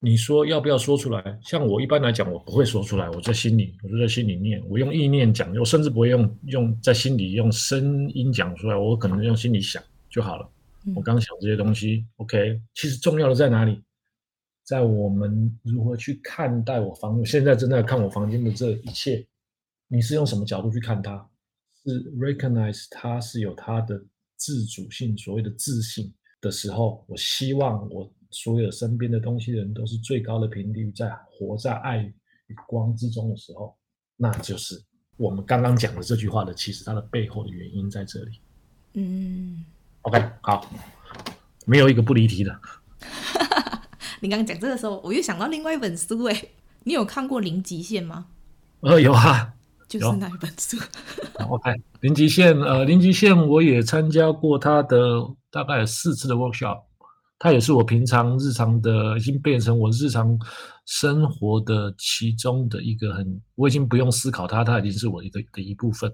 [0.00, 1.38] 你说要不要说出来？
[1.44, 9.80] 像我一般来讲，我不会说出来，我在心里，我就在心里念，我用意念讲，我甚至不会用用在心里用声音讲出来，我可能用心里想
[10.10, 10.50] 就好了。
[10.96, 13.80] 我刚想这些东西，OK，其实重要的在哪里？
[14.72, 19.22] 在我们如何去看待我房，现在正在看我房间的这一切，
[19.86, 21.28] 你是用什么角度去看它？
[21.84, 24.02] 是 recognize 它是有它的
[24.36, 26.10] 自主性，所谓的自信
[26.40, 28.10] 的时候，我希望我。
[28.34, 33.76] 所有身边的东西的人都是最高的频率，在活在爱与光之中的时候，
[34.16, 34.82] 那就是
[35.18, 38.40] 我们刚刚讲的这句话的，其实它的背后的原因在这里。
[38.94, 39.62] 嗯
[40.00, 40.66] ，OK，好，
[41.66, 42.58] 没有一个不离题的。
[44.22, 46.44] 你刚刚讲这个时候，我又想到另外一本书，哎，
[46.84, 48.26] 你有看过《零极限》吗？
[48.78, 49.52] 呃，有啊，
[49.88, 50.76] 就是那一本书。
[51.48, 51.70] OK，
[52.02, 54.96] 《零极限》呃，《零极限》我也参加过他的
[55.50, 56.84] 大概有四次的 workshop。
[57.40, 60.38] 它也是我平常日常的，已经变成我日常
[60.86, 66.08] 生活的其中的一个很，我已经不用思考它，它已经是我一个的一部分。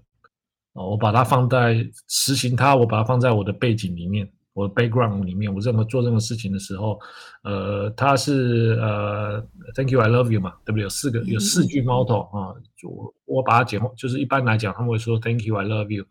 [0.73, 4.27] 哦，我把它放在实行它，我把它放在我的背景里面，
[4.59, 5.55] 我的 background 里面。
[5.55, 6.99] 我任何做任何事情的时候，
[7.45, 9.41] 呃，它是呃
[9.75, 10.83] ，Thank you, I love you 嘛，对不对？
[10.83, 16.05] 有四个，有四句 motto 啊，我我把它简化，就是一般来讲他们会说 Thank you, I love you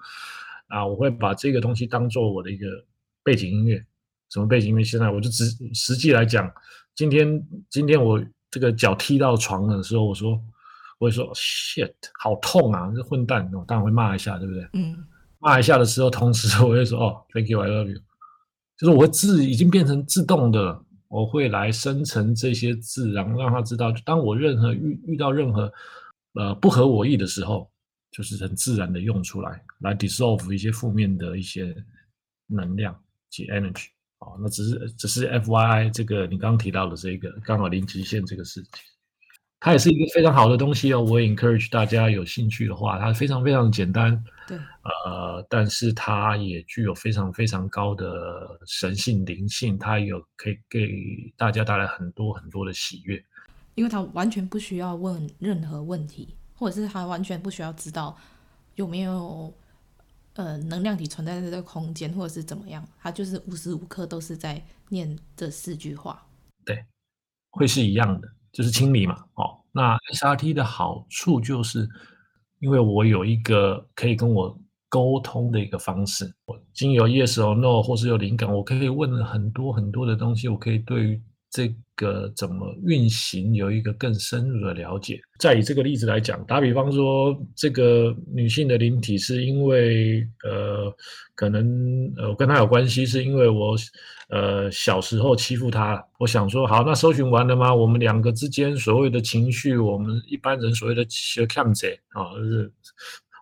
[0.69, 2.65] 啊，我会把这个东西当做我的一个
[3.23, 3.85] 背景音乐。
[4.29, 4.67] 什么背景？
[4.67, 6.49] 音乐现在我就实实际来讲，
[6.95, 10.31] 今天今天我这个脚踢到床的时候，我说
[10.99, 12.91] 我会说 shit，好痛啊！
[12.95, 14.67] 这混蛋，我当然会骂一下，对不对？
[14.73, 14.97] 嗯。
[15.39, 17.99] 骂一下的时候，同时我会说哦，thank you，I love you，
[18.77, 25.71] 就是我会自已经变成自动的，我会来生成这些字，然后让他知道，当我任何遇遇到任何
[26.33, 27.69] 呃不合我意的时候，
[28.11, 31.75] 就是很自然的用出来，来 dissolve 一些负面的一些
[32.45, 32.97] 能量
[33.29, 33.87] 及 energy。
[34.19, 38.71] 哦，那只是只是 FYI，这个你刚刚提到的这个刚好零极限这个事情，
[39.59, 41.01] 它也是一个非常好的东西哦。
[41.01, 53.23] 我也 encourage 大家有兴趣的话，它非常非常简单，对，呃，但是它也具有非常非常高的神性灵性，它有可以给大家带来很多很多的喜悦，
[53.75, 58.17] 因为它完全不需要问任何问题，或者是它完全不需要知道
[58.75, 59.53] 有没有。
[60.37, 66.23] 呃，能量体存在在这个空间，或者是怎么样，它就是无时无刻都是在念这四句话。
[66.63, 66.85] 对，
[67.49, 69.13] 会是一样的，就是清理嘛。
[69.35, 71.87] 哦，那 SRT 的好处就是，
[72.59, 76.33] 因为我有一个可以跟我沟通的一个方式。
[76.45, 85.19] 我经由 yes or no，或是有灵感，我可以问很多很多的东西，我可以对于这个怎么运行有一个更深入的了解。
[85.39, 90.93] 再以这个例子来讲，打比方说，这个女性的灵体是因为呃，
[91.35, 93.75] 可能呃，我跟她有关系，是因为我
[94.29, 96.03] 呃小时候欺负她。
[96.19, 97.73] 我想说，好，那搜寻完了吗？
[97.73, 102.71] 我们两个之间所谓的情绪，我们一般人所谓的欠债啊，就是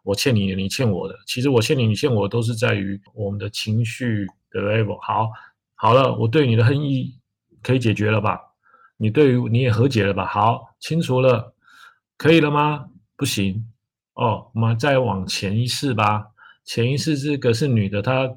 [0.03, 1.15] 我欠你的，你欠我的。
[1.25, 4.99] 其实我欠你，你欠我，都是在于我们的情绪的 level。
[5.01, 5.29] 好，
[5.73, 7.17] 好了，我对你的恨意。
[7.65, 8.39] 可以解决了吧？
[8.95, 10.27] 你对于你也和解了吧？
[10.27, 11.55] 好，清除了，
[12.15, 12.85] 可以了吗？
[13.17, 13.65] 不行
[14.13, 16.27] 哦，我们再往前一世吧。
[16.63, 18.31] 前一世这个是女的，她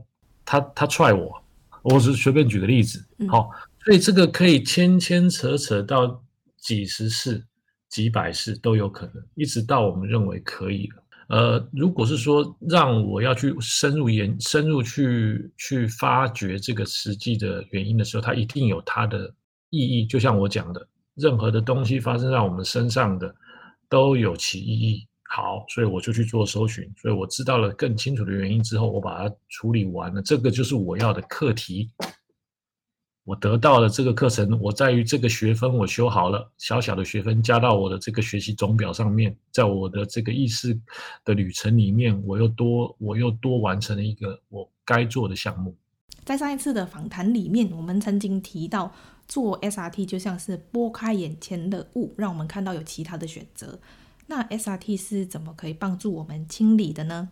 [0.46, 1.44] 她她踹我，
[1.82, 3.06] 我只是随便举个例子。
[3.28, 3.50] 好，
[3.84, 6.24] 所以这个可以牵牵扯扯到
[6.56, 7.46] 几十世、
[7.90, 11.02] 几百世都有可能，一直到我们认为可以了。
[11.28, 19.32] 呃，如果是说让我要去深入研、深入去去发掘这个实际的原因的时候，它一定有它的
[19.70, 20.06] 意义。
[20.06, 23.34] 就像我讲的，任何的东西发生在我们身上的
[23.88, 25.06] 都有其意义。
[25.30, 31.90] 好，所以我就去做搜寻，所以我知道了更清楚的原因之后，我把它处理完了，这个就是我要的课题。
[33.28, 40.74] 我得到了这个课程，我在于这个学分我修好了，小小的学分加到我的这个学习总表上面，在我的这个意识
[41.26, 45.76] 的旅程里面，我又多我又多完成了一个我该做的项目。
[46.24, 48.90] 在上一次的访谈里面，我们曾经提到
[49.26, 53.78] 做 SRT 就像是拨开眼前的雾，让我们看到有其他的选择。
[54.28, 57.28] 那 SRT 是怎么可以帮助我们清理的呢？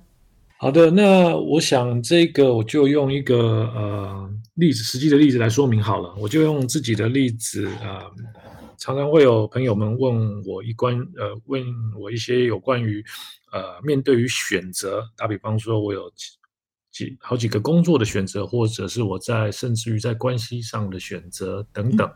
[0.59, 3.37] 好的，那我想这个我就用一个
[3.75, 6.15] 呃例子，实际的例子来说明好了。
[6.19, 11.63] 我就用自己的例子啊、呃，常常会有朋友们问我一关呃问
[12.01, 13.05] 我一些有关于
[13.53, 16.27] 呃面对于选择，打比方说我有几
[16.91, 22.11] 几好几个工作的选择，或者是我在甚至于在关系上的选择等等。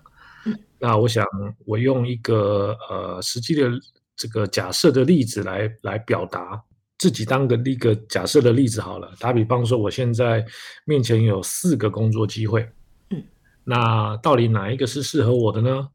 [0.47, 1.27] 嗯、那我想
[1.67, 3.71] 我用一个呃实际的
[4.17, 6.59] 这个假设的例子来来表达。
[7.01, 10.45] 自己当个一个假设的例子好了，打比方说，我现在
[10.85, 12.71] 面前有四个工作机会，
[13.09, 13.25] 嗯，
[13.65, 15.89] 那到底哪一个是适合我的呢？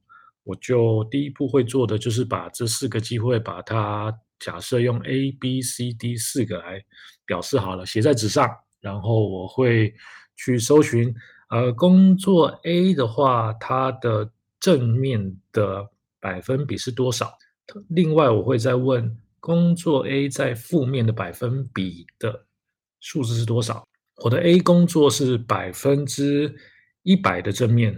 [0.43, 6.83] 我就第一步会做的就是把这四个机会，把它假设用 A、B、C、D 四个来
[7.23, 8.49] 表示好了，写在纸上，
[8.81, 9.93] 然后我会
[10.35, 11.13] 去搜寻，
[11.51, 14.27] 呃，工作 A 的话，它的
[14.59, 15.87] 正面的
[16.19, 17.31] 百分比是多少？
[17.89, 19.15] 另外，我会再问。
[19.45, 22.47] 工作 A 在负面的百分比的
[22.99, 23.87] 数字是多少？
[24.23, 26.51] 我的 A 工作是百分之
[27.03, 27.95] 一百的正面，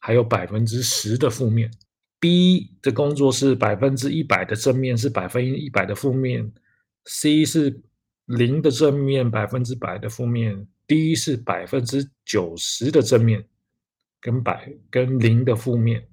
[0.00, 1.70] 还有百分之十的负面。
[2.18, 6.52] B 的工作是百分之一百的正面，是百分之一百的负面。
[7.04, 7.80] C 是
[8.24, 10.66] 零的正面，百分之百的负面。
[10.88, 13.46] D 是百分之九十的正面，
[14.20, 16.08] 跟百跟零的负面。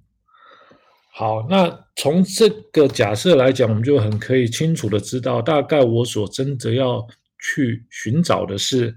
[1.17, 7.07] 好，那从这个假设来讲，我们就很可以清楚的知道，大概我所真的要
[7.39, 8.93] 去寻找的是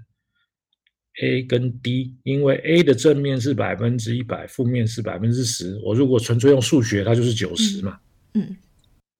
[1.21, 5.79] A 跟 D，因为 A 的正面是百分之一百，负面是百分之十。
[5.81, 7.97] 我如果纯粹用数学，它就是九十嘛。
[8.33, 8.47] 嗯。
[8.49, 8.57] 嗯。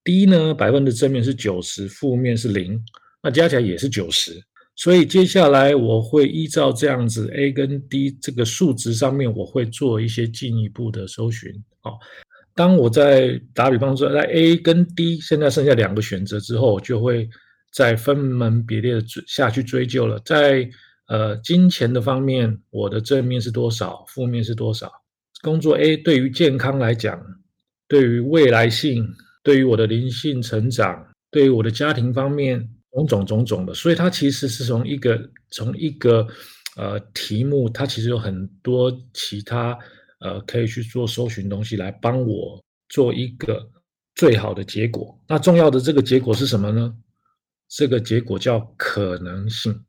[0.04, 2.84] D 呢，百分之正面是九十，负面是零，
[3.24, 4.44] 那加起来也是九十。
[4.76, 11.50] 所以接下来我会依照这样子 A 跟 D 这个数值上面，我会做一些进一步的搜寻。
[11.80, 11.98] 好。
[12.60, 17.30] 当我在打比方说，在 A 跟 D 现在剩下两个选择之后，就会
[17.72, 20.20] 再分门别类的追下去追究了。
[20.26, 20.70] 在
[21.08, 24.92] 呃金钱的方面，我的正面是多少，负面是多少？
[25.42, 27.18] 工作 A 对于健康来讲，
[27.88, 29.08] 对于未来性，
[29.42, 31.02] 对于我的灵性成长，
[31.32, 32.60] 对于我的家庭方面，
[32.92, 33.74] 种种种种的。
[33.74, 35.18] 所以它其实是从一个
[35.52, 36.28] 从一个
[36.76, 39.80] 呃题目，它其实有很多其他。
[40.20, 43.70] 呃，可以去做搜寻东西来帮我做一个
[44.16, 45.18] 最好的结果。
[45.28, 46.94] 那重要的这个结果是什么呢？
[47.70, 49.86] 这个结果叫可能性。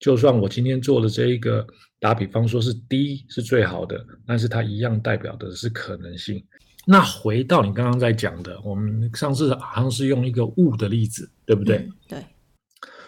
[0.00, 1.66] 就算我今天做的这一个，
[2.00, 6.44] 打比方说是 D 是最好的，但是它一样代表的是可能性。
[6.86, 11.76] 那回到你刚刚在讲的，我们上次好像是用一个物的例子，对不对？
[11.76, 12.24] 嗯，对。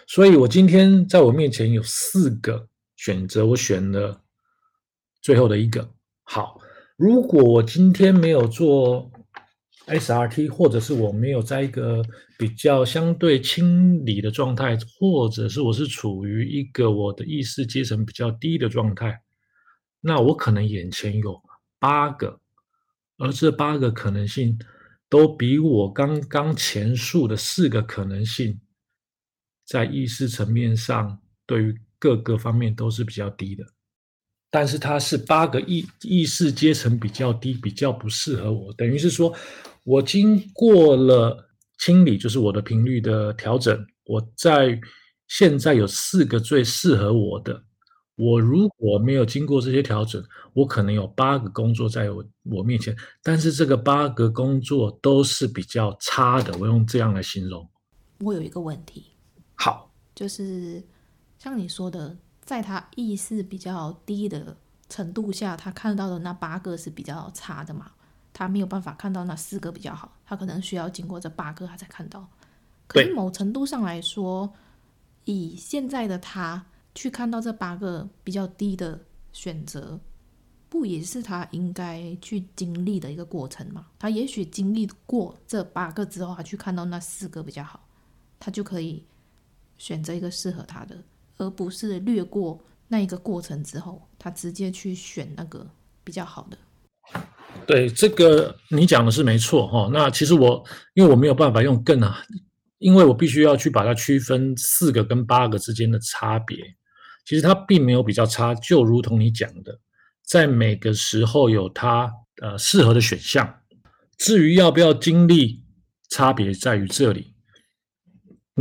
[0.07, 4.20] 所以我今天在我面前有四个选择，我选了。
[5.21, 5.87] 最后的一个
[6.23, 6.59] 好，
[6.97, 9.11] 如果我今天没有做
[9.87, 12.03] SRT，或者是我没有在一个
[12.37, 19.21] 比较相对清理的状态，或者是我是处于一个我的意识阶层比较低的状态，
[19.99, 21.41] 那我可能眼前有
[21.79, 22.39] 八个，
[23.17, 24.57] 而这八个可能性
[25.09, 28.59] 都比我刚刚前述的四个可能性
[29.65, 33.65] 在意识层面上，对于各个方面都是比较低的。
[34.53, 38.73] 但是它是八个意意识阶层比较低，比较不适合我。
[38.73, 39.33] 等于是说，
[39.85, 41.49] 我经过了
[41.79, 43.87] 清理，就是我的频率的调整。
[44.03, 44.77] 我在
[45.29, 47.63] 现在有四个最适合我的。
[48.17, 50.21] 我如果没有经过这些调整，
[50.51, 52.93] 我可能有八个工作在我我面前，
[53.23, 56.53] 但是这个八个工作都是比较差的。
[56.59, 57.65] 我用这样来形容。
[58.19, 59.05] 我有一个问题，
[59.55, 60.83] 好，就是
[61.39, 62.17] 像你说的。
[62.51, 64.57] 在他意识比较低的
[64.89, 67.89] 程度下，他看到的那八个是比较差的嘛？
[68.33, 72.27] 他没有办法看到那四个比较好，他可能需要经过这八个他才看到。
[72.87, 74.51] 可是某程度上来说，
[75.23, 78.99] 以现在的他去看到这八个比较低的
[79.31, 79.97] 选择，
[80.67, 83.87] 不也是他应该去经历的一个过程吗？
[83.97, 87.87] 他也许经历过这八个之后，他去看到那四个比较好，
[88.37, 89.05] 他就可以
[89.77, 91.01] 选择一个适合他的。
[91.41, 95.67] 而不是略过那一个过程之后，他直接去选那个
[96.03, 96.57] 比较好的。
[97.65, 99.89] 对，这个你讲的是没错哈。
[99.91, 100.63] 那其实我
[100.93, 102.23] 因为我没有办法用更啊，
[102.77, 106.57] 因为我必须要去把它区分四个跟八个之间的差别。
[107.25, 109.79] 其实它并没有比较差，就如同你讲的，
[110.23, 112.11] 在每个时候有它
[112.41, 113.61] 呃适合的选项。
[114.17, 115.63] 至于要不要经历，
[116.09, 117.30] 差别在于这里。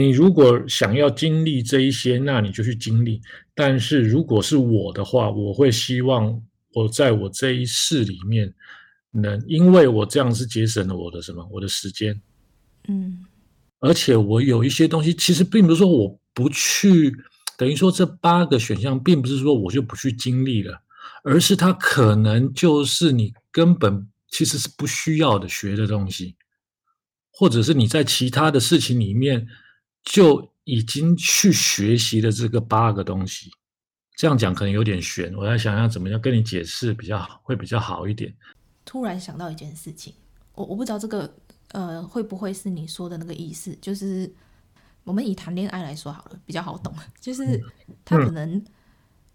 [0.00, 3.20] 你如果想要经历这一些，那你就去经历。
[3.54, 6.42] 但是如果是我的话，我会希望
[6.72, 8.54] 我在我这一世里面，
[9.10, 12.18] 能因为我这样是节省了我的什么，我的时间。
[12.88, 13.26] 嗯，
[13.80, 17.14] 而且我有一些东西，其实并不是说我不去，
[17.58, 20.80] 等于说这八个选项，并不是说我就不去经历了，
[21.24, 26.36] 而是它可能就是你根本其实是不需要的学的东西，
[27.30, 29.46] 或者是你在其他的事情里面。
[30.02, 33.50] 就已经去学习了这个八个东西，
[34.16, 38.34] 这样讲可能有点悬，我在想想怎么样跟你解释比较好，会比较好一点。
[38.84, 40.14] 突然想到一件事情，
[40.54, 41.32] 我我不知道这个
[41.72, 44.32] 呃会不会是你说的那个意思，就是
[45.04, 47.60] 我们以谈恋爱来说好了，比较好懂，就是
[48.04, 48.64] 他可能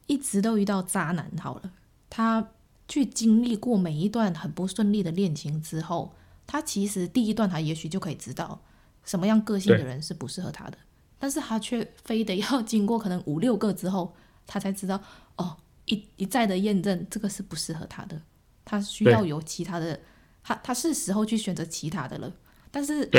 [0.08, 1.72] 一直都遇到渣男好了，
[2.10, 2.52] 他
[2.88, 8.62] 去经历过每一段很不顺利的恋情之后，他其实第一段他也许就可以知道。
[9.06, 10.78] 什么样个性的人是不适合他的，
[11.18, 14.14] 但是他却非得要经过可能五六个之后，
[14.46, 15.02] 他才知道
[15.38, 18.20] 哦，一一再的验证这个是不适合他的，
[18.66, 20.00] 他需要有其他的，
[20.44, 22.32] 他他是时候去选择其他的了。
[22.72, 23.10] 但是，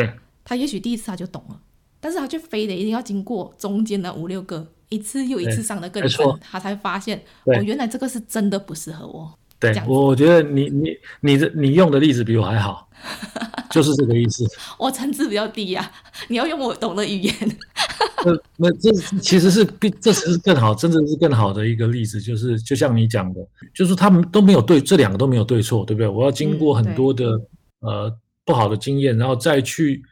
[0.45, 1.61] 他也许第一次他就懂了，
[1.99, 9.39] 但是他却非得一定要经过中间的五六个，一次又一次上的更深，他才发现哦，原来这个是真的不适合我。
[9.59, 10.90] 对，我觉得你你
[11.20, 12.88] 你的你用的例子比我还好。
[13.70, 14.44] 就是这个意思。
[14.78, 15.92] 我层次比较低呀、啊，
[16.28, 17.34] 你要用我懂的语言。
[18.24, 18.90] 那那这
[19.20, 22.20] 其实是比这其实更好，真的是更好的一个例子。
[22.20, 23.40] 就是就像你讲的，
[23.74, 26.09] 就是他们都没有对，这两个都没有对错，对不对？
[26.09, 27.32] 我要经过很多的、
[27.80, 30.02] 嗯、呃不好的经验，然后再去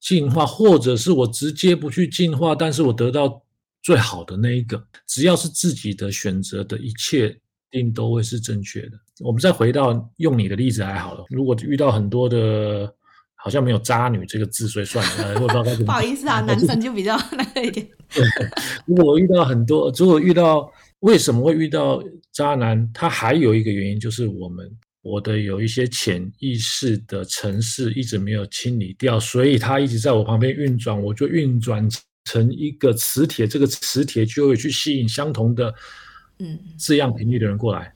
[0.00, 3.40] 进化，或者是我直接不去进化，但是我得到
[3.82, 4.82] 最好的那一个。
[5.06, 7.36] 只要是自己的选择的一切，一
[7.74, 8.92] 定都会是正确的。
[9.20, 12.92] 我们再回到用你的例子还好了，如果遇到很多的。
[13.36, 15.34] 好像没有“渣女”这个字，所以算了。
[15.34, 15.84] 我不知道该怎么。
[15.84, 17.86] 不好意思啊， 男生就比较 那个一点。
[18.08, 18.24] 对，
[18.86, 20.66] 如果我遇到很多，如果遇到
[21.00, 22.02] 为什么会遇到
[22.32, 22.90] 渣男？
[22.94, 24.66] 他还有一个原因就是我们
[25.02, 31.86] 我的有一些潜意识的城市一直没有清理掉，所以他一直在我旁边运转，我就运转
[32.24, 35.70] 成一个磁铁，这个磁铁就会去吸引相同的
[36.38, 37.92] 嗯这样频率的人过来。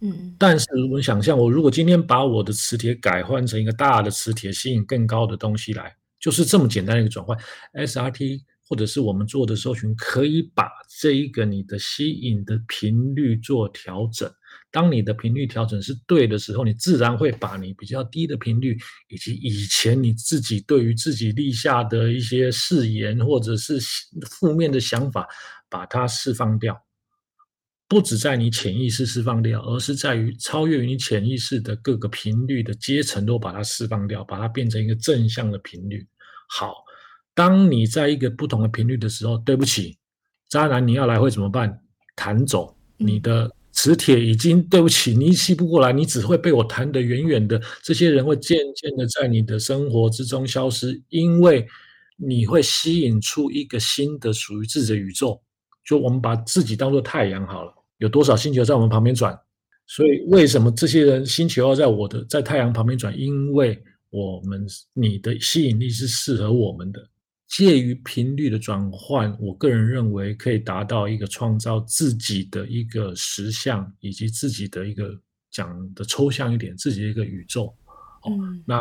[0.00, 7.36] 嗯，但是我们想象，我如果今天把我的磁铁改换成一个大的磁铁，吸引更高的东西来，就是这么简单的一个转换。
[7.72, 10.68] SRT 或者是我们做的搜寻，可以把
[11.00, 14.30] 这一个你的吸引的频率做调整。
[14.70, 18.76] 当你的频率调整是对的时候，你自然会把你比较低的频率，
[19.08, 23.78] 以及以前你自己对于自己立下的一些誓言或者是
[24.28, 25.26] 负面的想法，
[25.70, 26.78] 把它释放掉。
[27.88, 36.04] 不止在你潜意识释放掉，而是在于超越于你潜意识的各个频率的阶层都把它释放掉，把它变成一个正向的频率。
[36.48, 36.74] 好，
[37.32, 39.96] 当你在一个不同的频率的时候，对不起，
[40.48, 41.80] 渣男，你要来会怎么办？
[42.16, 47.60] 弹走你的磁铁，已经对不起，你吸不过来，你只会被我弹得远远的。
[47.82, 51.64] 这些人会渐渐的在你的生活之中消失，因为
[52.16, 55.40] 你会吸引出一个新的属于自己的宇宙。
[55.84, 57.72] 就我们把自己当做太阳好了。
[57.98, 59.38] 有多少星球在我们旁边转？
[59.86, 63.16] 所以为什么这些人星球要在我的在太阳旁边转？
[63.16, 63.80] 因为
[64.10, 67.08] 我们你的吸引力是适合我们的，
[67.46, 75.16] 介于频率的转换，我个人认为可以达到一个创造自己的一个实相，以及自己的一个
[75.50, 77.72] 讲的抽象一点，自己的一个宇宙。
[78.28, 78.80] 嗯，那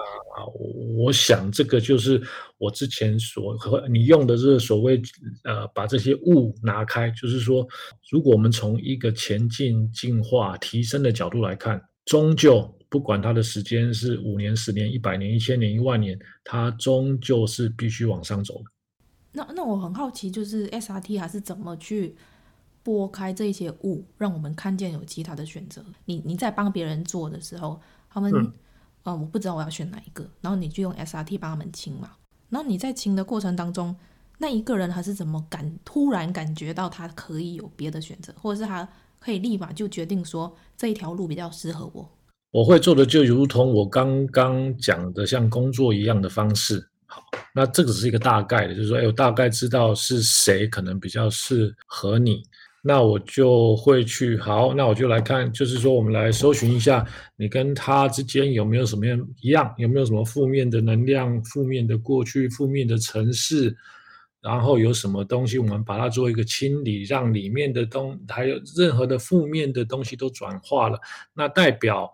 [0.98, 2.22] 我想这个就是
[2.58, 5.02] 我之前所和你用的这个所谓
[5.44, 7.68] 呃，把这些物拿开，就是说，
[8.10, 18.64] 如果我们从一个前进、进化、提升的角度来看，终究不管它的时间是五年、十年、一百年、一千年、一万年，它终究是必须往上走的。
[19.32, 22.16] 那那我很好奇，就是 SRT 还是怎么去
[22.84, 25.84] 拨开这些物，让我们看见有其他的选择？
[26.06, 27.80] 你你在帮别人做的时候，
[28.10, 28.32] 他们。
[29.06, 32.12] 啊，我不知道我要选哪一个，然后你就用 SRT 帮他们清嘛。
[32.50, 33.96] 然后你在清的过程当中，
[34.40, 38.88] 那一个人他是怎么感突然感觉到他可以有别的选择，或者是他
[39.20, 42.10] 可以立马就决定说这一条路比较适合我？
[42.50, 46.90] 我会做的就如同我刚刚讲的像工作一样的方式。
[47.06, 47.22] 好，
[47.54, 52.42] 那这个只是一个大概的，就是说，哎，我大概知道是谁可能比较适合你。
[52.88, 57.04] 那我就会去好，那我就来看，就是说，我们来搜寻一下，
[57.36, 63.76] 你跟他之间有没有什么样一样，有没有什么负面的能量、负面的过去、负面的城市，
[64.40, 71.00] 然后有什么东西，我们把它做一个清理，让里面的东还有任何的负面的东西都转化了。
[71.34, 72.08] 那代表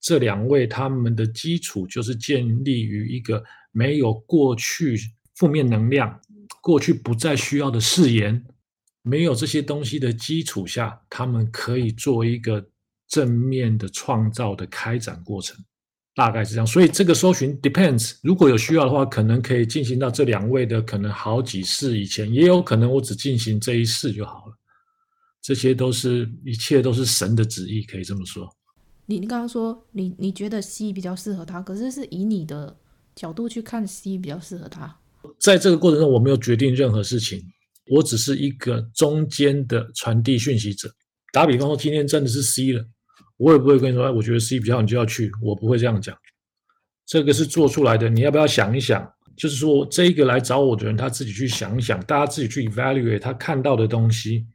[0.00, 3.40] 这两位他们的基础就是建立于一个
[3.70, 4.98] 没有过去
[5.36, 6.20] 负面能量，
[6.60, 8.44] 过去不再需要的誓言。
[9.08, 12.64] 没有这些东西的基础下，他们可以做一个
[13.08, 15.56] 正面的创造的开展过程，
[16.14, 16.66] 大概是这样。
[16.66, 24.54] 所以这个搜寻 depends，如果有需要的话，可能可以进行到这两位的可能好几世以前，也有可能我只进行这一世就好了。
[25.40, 28.46] 这些都是一切都是神的旨意，可以这么说。
[29.06, 32.76] 你你刚刚说你你觉得 C 比较适合他，可是是以你的
[33.14, 34.94] 角度去看 C 比较适合他。
[35.40, 37.42] 在这个过程中，我没有决定任何事情。
[37.90, 40.90] 我只是一个中间的传递讯息者。
[41.32, 42.84] 打比方说，今天真的是 C 了，
[43.36, 45.30] 我也不会跟你说，哎，我觉得 C 比较好，你就要去。
[45.42, 46.16] 我不会这样讲。
[47.06, 49.10] 这个是做出来的，你要不要想一想？
[49.36, 54.46] 就是说，这个来找我的人，他自己去想一想，大家自己去 evaluate 他看到的东西。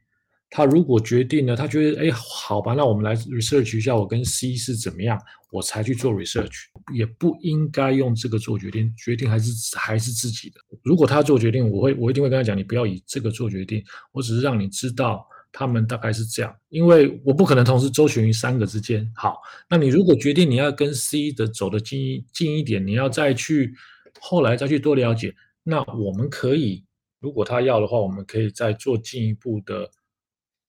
[0.56, 6.66] 他如果决定了，他觉得，哎，好吧，那我们来 research 一下，我跟 C 是怎么样，我才去做 research。
[6.94, 10.60] 也不应该用这个做决定，决定还是还是自己的。
[10.84, 13.82] 如果他做决定，我会我一定会跟他讲，你不要以这个做决定。
[14.12, 19.10] 我只是让你知道他们大概是这样，因为我不可能同时周旋于三个之间。
[19.16, 19.38] 好，
[19.68, 23.74] 那你如果决定你要跟 C 的走的近一近一点，你要再去
[24.20, 25.34] 后来再去多了解，
[25.64, 26.84] 那我们可以，
[27.18, 29.90] 如果他要的话，我们可以再做进一步的。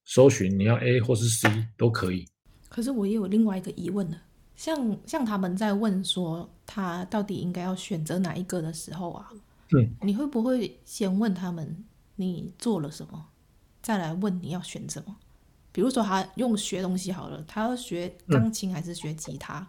[0.05, 2.27] 搜寻你要 A 或是 C 都可以，
[2.69, 4.17] 可是我也有另外一个疑问呢。
[4.55, 9.29] 像像他们在问说他到底应该要选择哪一个的时候啊，
[9.75, 11.83] 嗯，你会不会先问他们
[12.15, 13.25] 你做了什么，
[13.81, 15.17] 再来问你要选什么？
[15.73, 19.67] 比如说他用学东西好了，他要学钢琴还是学吉他？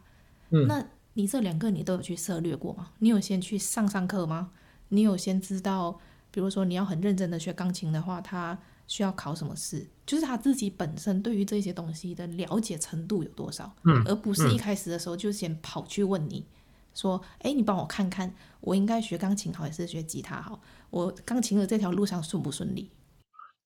[0.51, 2.91] 嗯，那你这两个你都有去涉略过吗？
[2.99, 4.53] 你有先去上上课吗？
[4.91, 5.99] 你有先知道，
[6.31, 8.59] 比如说你要很认真的学钢琴的话，他。
[8.87, 9.87] 需要考什么试？
[10.07, 16.47] 就是他自己本身对于这些东西的了解程度有多少，嗯，而不是一开始的时候就先跑去问你，嗯、
[16.95, 20.63] 说，哎，你帮我看看，我应该学钢琴好还是学吉他好？
[20.91, 22.89] 我钢琴的这条路上顺不顺利？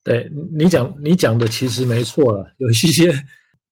[0.02, 3.12] 对，你讲，你讲的其实没错了，有一些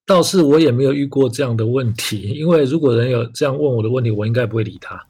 [0.05, 5.03] 倒是我也没有遇过这样的问题，因为如果人有这样问我的问题，我应该不会理他。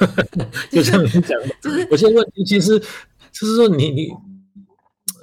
[0.70, 2.78] 就像你讲的，就是有些问题其实
[3.32, 4.10] 就是说你你。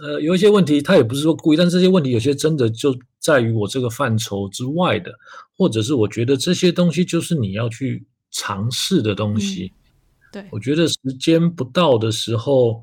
[0.02, 5.14] 呃，有一些问题，他也不是说故意，但这些问题有些真的就在于我这个范畴之外的，
[5.56, 9.72] 或者是我觉得这些东西就是你要去尝试的东西。
[9.72, 12.82] 嗯、对，我觉得时间不到的时候，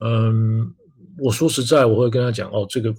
[0.00, 0.68] 嗯，
[1.18, 2.92] 我说实在，我会跟他讲，哦，这个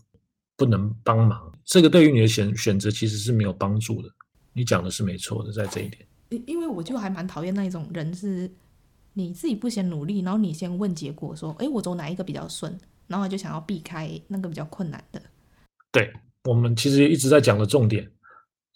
[0.56, 4.10] 不能帮忙，这个对于你的选选择其实是没有帮助的。
[4.54, 6.06] 你讲的是没错的，在这一点。
[6.30, 8.50] 因因为我就还蛮讨厌那一种人，是
[9.14, 12.80] 你自己不先努力，然后你先问结果，说，哎，我走哪一个比较顺？
[13.10, 15.22] 然后就想要避开那个比较困难的。
[15.92, 16.14] 对，
[16.46, 18.10] 我们其实一直在讲的重点，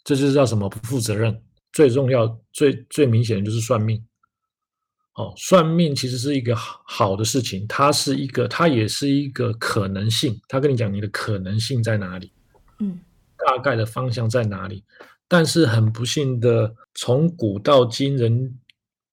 [0.04, 0.68] 这就是叫什么？
[0.68, 1.42] 不负责任。
[1.72, 4.06] 最重要、最最明显的就是算命。
[5.16, 10.40] 哦，算命其实是一个好好的事情，它是一个，它也是一个可能性。
[10.48, 12.32] 他跟你讲你的可能性在哪里，
[12.80, 13.00] 嗯，
[13.38, 14.84] 大概的方向在哪里。
[15.28, 18.60] 但是很不幸的，从古到今，人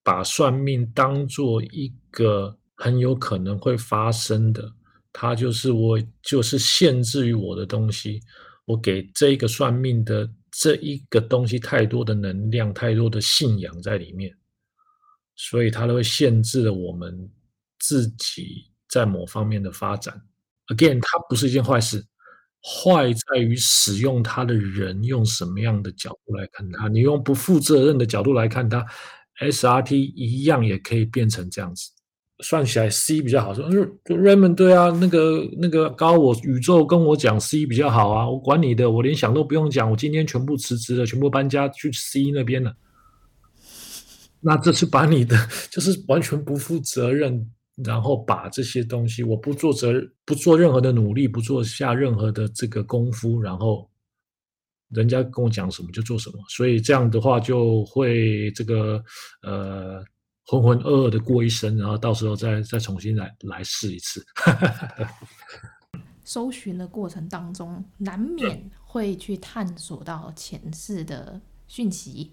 [0.02, 4.72] 把算命当做一个很有可能会发生的。
[5.12, 8.20] 它就是我，就是限制于我的东西。
[8.66, 14.32] 我给这个算命的这一个东西太多的能量，太多的信仰在里面，
[15.34, 17.28] 所以它都会限制了我们
[17.80, 20.22] 自己在某方面的发展。
[20.68, 22.06] Again，它不是一件坏事，
[22.62, 26.86] 坏在于使用它的人用什么样的角度来看它。
[26.86, 28.86] 你用不负责任的角度来看它
[29.40, 31.90] ，SRT 一样也可以变成这样子。
[32.42, 33.68] 算起来 C 比较好说
[34.04, 42.74] ，Raymond 对啊，那个那个高我宇宙跟我讲 C 比较好啊，我管你的，我连想都不用讲，我今天全部辞职了，全部搬家去 C 那边了。
[44.40, 45.36] 那这是把你的
[45.70, 47.50] 就是完全不负责任，
[47.84, 49.92] 然后把这些东西我不做责
[50.24, 53.88] 不做任何的努力，不做下任何的这个功夫，然后
[54.90, 59.02] 人家跟我讲什么就做什么，所以这样的话就会这个
[59.42, 60.04] 呃。
[60.50, 64.20] 浑浑噩噩的过一生，然后到时候再再重新来来试一次。
[66.24, 72.32] 搜寻的过程当中，难免会去探索到前世的讯息。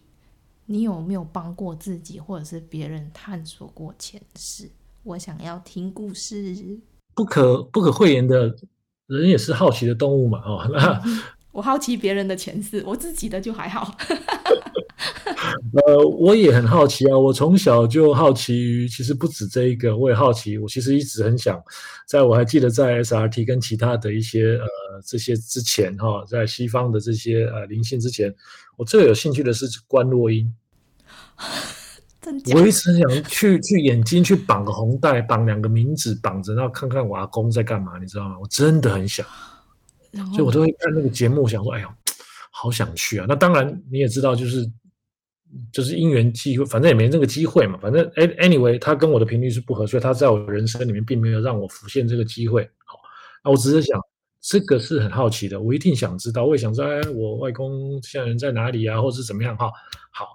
[0.65, 4.67] 你有没有帮过自己或者是别人探索过前世？
[5.03, 6.55] 我想要听故事。
[7.13, 8.55] 不可不可讳言的
[9.05, 10.99] 人也是好奇的动物嘛，哦，那
[11.57, 13.97] 我好奇别人的前世，我自己的就还好。
[15.73, 17.17] 呃，我也很好奇啊。
[17.17, 20.55] 我从小就好奇于，其实不止这一个，我也好奇。
[20.59, 21.59] 我其实一直很想，
[22.07, 24.67] 在我还记得在 SRT 跟其他的一些呃
[25.03, 28.31] 这些之前哈，在西方的这些呃灵性之前，
[28.75, 30.53] 我最有兴趣的是观落音。
[32.53, 38.35] 我一直很想去去眼睛去绑个红带，绑两个名字绑着，然后看看我阿公在干嘛，你知道吗？
[38.39, 39.25] 我真的很想，
[40.27, 41.89] 所以我都会看那个节目，想说，哎呦，
[42.51, 43.25] 好想去啊。
[43.27, 44.69] 那当然你也知道，就是。
[45.71, 47.79] 就是因缘际会，反正也没那个机会嘛。
[47.81, 52.69] 反正哎，anyway，他跟我的频率是不合，所以他在我人生里面并没有让我浮现这个机会。
[52.83, 52.99] 好，
[53.45, 53.97] 那我只是想，
[54.41, 56.43] 这个是很好奇的，我一定想知道。
[56.43, 59.55] 我也想知道，哎，我外公现在人在哪里啊，或者是怎么样？
[59.55, 59.71] 哈，
[60.11, 60.27] 好。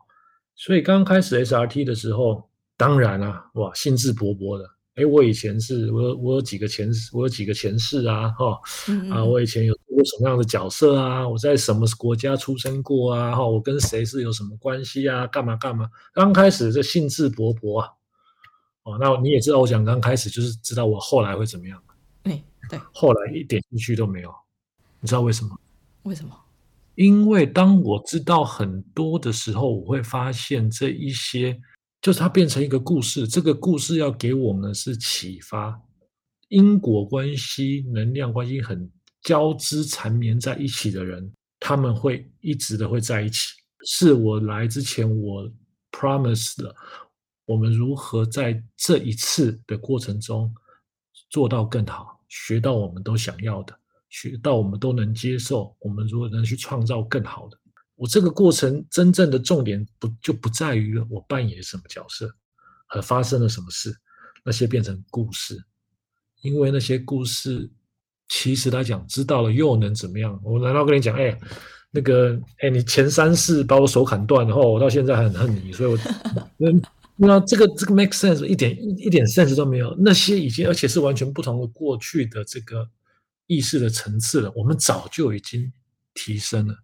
[0.56, 4.64] 所以刚开始 SRT 的时候，当然啊，哇，兴致勃勃的。
[4.94, 11.26] 哎，我以前是我我有几个前世，我有几个前世啊，哈，嗯嗯啊，我以前有做过什么样的角色啊？
[11.26, 13.34] 我在什么国家出生过啊？
[13.34, 15.26] 哈，我跟谁是有什么关系啊？
[15.26, 15.88] 干嘛干嘛？
[16.12, 17.88] 刚开始这兴致勃勃啊，
[18.82, 21.82] 哦，那你也知道，我讲刚开始就是知道我后来会怎么样？
[22.22, 24.30] 对对，后来一点兴趣都没有，
[25.00, 25.58] 你知道为什么？
[26.02, 26.38] 为什么？
[26.96, 31.58] 因为当我知道很多的时候，我会发现这一些。
[32.02, 35.80] 就是它变成一个故事，这个故事要给我们是启发，
[36.48, 38.90] 因果关系、能量关系很
[39.22, 43.38] 交织缠绵在一起的人，他们会一直的会在一起。
[43.84, 45.48] 是我来之前我
[45.92, 46.74] promise 了，
[47.46, 50.52] 我们如何在这一次的过程中
[51.30, 53.78] 做到更好，学到我们都想要的，
[54.10, 57.58] 学到我们都能接受，我们如何能去创造更好的。
[58.02, 62.28] 我这个过程真正的重点不就不在于我扮演什么角色，
[62.88, 63.96] 和发生了什么事，
[64.44, 65.56] 那些变成故事，
[66.40, 67.70] 因为那些故事
[68.28, 70.36] 其实来讲知道了又能怎么样？
[70.42, 71.38] 我难道跟你讲，哎，
[71.92, 75.96] 那个，哎，你前三世把我手砍断然后我到现在还很恨你，所以我，
[76.56, 76.72] 那
[77.14, 79.96] 那这个这个 make sense 一点一点 sense 都没有。
[80.00, 82.90] 那些已经而且是完全不同的过去的这个
[83.46, 85.72] 意识的层次了，我们早就已经
[86.14, 86.74] 提升了。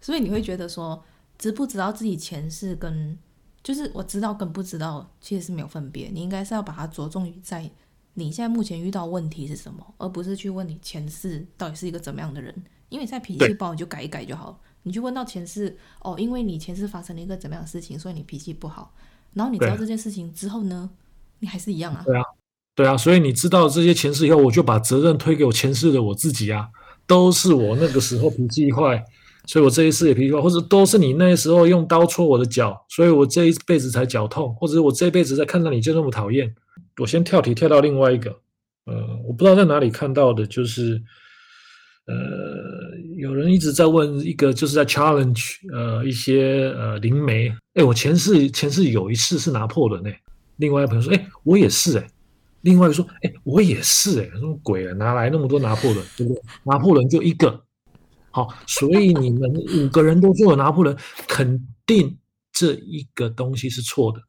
[0.00, 1.02] 所以你会觉得说，
[1.38, 3.16] 知不知道自己前世跟
[3.62, 6.08] 就是我知道跟不知道其实是没有分别。
[6.12, 7.70] 你应该是要把它着重于在
[8.14, 12.54] 你现在目前遇到问题是什么，而不是去问你前世到底是一个怎么样的人。
[12.88, 14.58] 因为你在脾气不好，你就改一改就好。
[14.84, 18.94] 你去问到前世，哦，因为你前世发生了一个怎么样的事情，所以你脾气不好。
[19.34, 20.88] 然后你知道这件事情之后呢，
[21.40, 22.02] 你还是一样啊。
[22.06, 22.22] 对啊，
[22.74, 22.96] 对啊。
[22.96, 26.70] 所以你知道这些前世以后，我就把责任推给我前世的我自己啊，
[27.06, 29.04] 都是我那个时候脾气坏。
[29.48, 36.54] 所以我这一次也脾气坏，或者都是你那时候用刀戳我的脚，所以我这一辈子才脚痛，或者我这一辈子在看到你就那么讨厌。
[37.00, 38.30] 我先跳题跳到另外一个，
[38.84, 38.94] 呃，
[39.26, 41.02] 我不知道在哪里看到的，就是，
[42.06, 42.14] 呃，
[43.16, 50.20] 有人一直在问一个，就是在 challenge，呃，一些呃灵媒，哎，我前世前世有一次是拿破仑哎，
[50.56, 52.06] 另外一个朋友说，哎，我也是哎，
[52.60, 56.42] 另外一个说，哎，我也是哎，什么鬼啊，哪来那么多拿破仑，对不对？
[56.64, 57.64] 拿破仑就一个。
[58.30, 62.16] 好，所以你们五个人都做了拿破仑，肯定
[62.52, 64.20] 这一个东西是错的。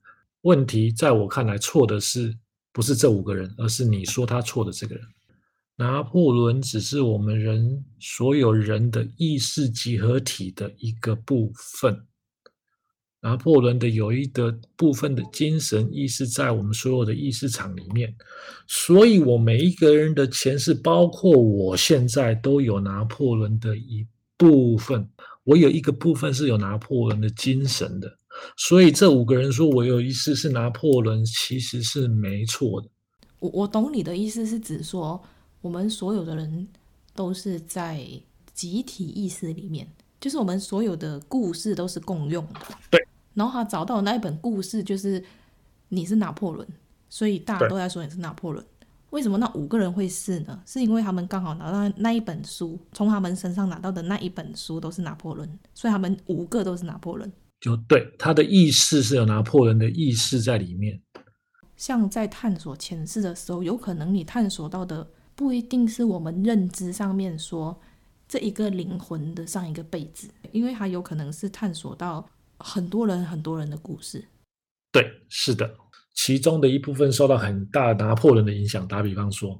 [0.41, 2.36] 问题在我看来，错的是
[2.72, 5.04] 不是这五个人，而是你说他错的这个人。
[5.76, 12.06] 拿破仑只是我们人所有人的意识集合体的一个部分。
[13.22, 18.15] 拿破仑的有一个部分的精神意识在我们所有的意识场里面，
[18.67, 24.05] 所以我每一个人的前世，包括我现在都有拿破仑的一
[24.38, 25.07] 部分。
[25.43, 28.07] 我有一个部分是有拿破仑的精神的，
[28.55, 32.88] 所以这五个人说我有一世是拿破仑，其实是没错的。
[33.39, 35.20] 我我懂你的意思，是指说
[35.61, 36.67] 我们所有的人
[37.15, 38.05] 都是在
[38.53, 39.88] 集体意识里面，
[40.20, 42.59] 就是我们所有的故事都是共用的。
[42.89, 42.99] 对。
[43.34, 45.24] 然后他找到那一本故事，就是
[45.89, 46.67] 你是拿破仑，
[47.09, 48.65] 所以大家都在说你是拿破仑。
[49.11, 50.61] 为什么那五个人会是呢？
[50.65, 57.32] 是因为他们刚好拿到那一本书，从他们身上拿到的那一本书都是拿破仑，所以他们五个都是拿破仑。
[57.59, 61.01] 就对，他的意识是有拿破仑的意识在里面。
[61.76, 67.80] 像在探索前世的时候，有可能你探索到的不一定是我们认知上面说
[68.30, 74.23] 这一个灵魂的上一个辈子，因为它有可能是探索到很多人很多人的故事。
[74.91, 75.75] 对，是的。
[76.13, 79.59] 其中的一部分受到很大拿破仑的影响，打比方说，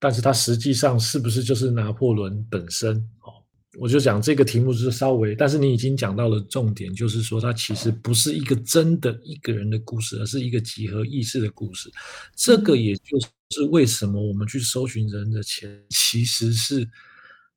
[0.00, 2.96] 但是他实际上是不是就是拿破仑本身？
[3.20, 3.44] 哦，
[3.78, 11.88] 我就讲这个题目是稍微，但是你已经讲到了重点，就是说它其实不是一个真的一个人的故事，而是一个集合意识的故事。
[12.34, 16.88] 这个也就是为什么我们去搜寻人的钱，其实是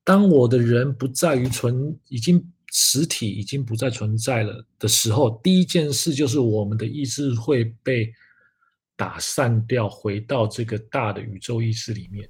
[0.04, 2.46] 当我的人不在于存，已经。
[2.76, 8.12] 实体已经不再存在了的时候，第一件事就是我们的意识会被
[8.96, 12.28] 打散掉，回到这个大的宇宙意识里面。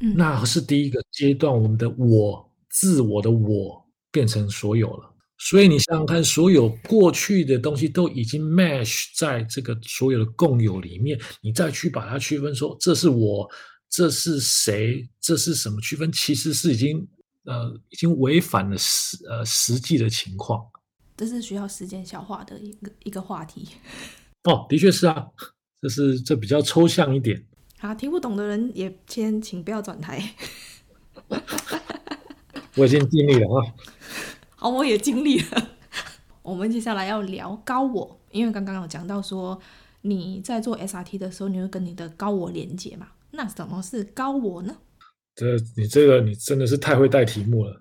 [0.00, 5.08] 嗯，那是第一个阶段，我们的我、自我的我变成所有了。
[5.38, 13.48] 所以你想想看，所有过去的东西都已经 mesh 在这个所有的共有里面，你再去把它区分说这是我，
[13.88, 17.06] 这是谁，这是什么区分，其实是已经。
[17.44, 20.66] 呃，已经违反了实呃实际的情况，
[21.16, 23.68] 这是需要时间消化的一个一个话题。
[24.44, 25.26] 哦，的确是啊，
[25.80, 27.44] 这是这比较抽象一点。
[27.78, 30.34] 好，听不懂的人也先请不要转台。
[32.76, 33.74] 我已经尽力了啊。
[34.56, 35.70] 好，我也尽力了。
[36.42, 39.60] 我们接下来要聊高我，因为刚刚有讲到说
[40.02, 43.08] 你在做 SRT 的时候，你会跟你的高我连接嘛？
[43.30, 44.76] 那什么是高我呢？
[45.34, 47.74] 这你这个你真的是太会带题目了，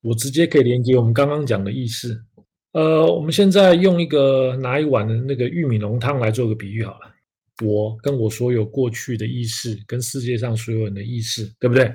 [0.00, 2.18] 我直接可以连接我们刚刚讲的意识。
[2.72, 7.14] 呃，我们现在用一个拿一碗的那个玉米浓汤来做个比喻好了。
[7.64, 11.86] 我跟我所有过去的意识，跟世界上所有人的意识，对不对？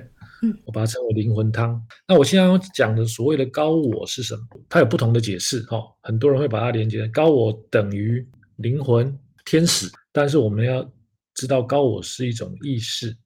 [0.42, 1.80] 嗯，我把它称为灵魂汤。
[2.06, 4.42] 那我现在要讲的所谓的高我是什么？
[4.68, 5.84] 它有不同的解释哈、哦。
[6.02, 8.26] 很多人会把它连接高我等于
[8.56, 10.86] 灵魂、天使，但是我们要
[11.34, 13.16] 知道高我是一种意识。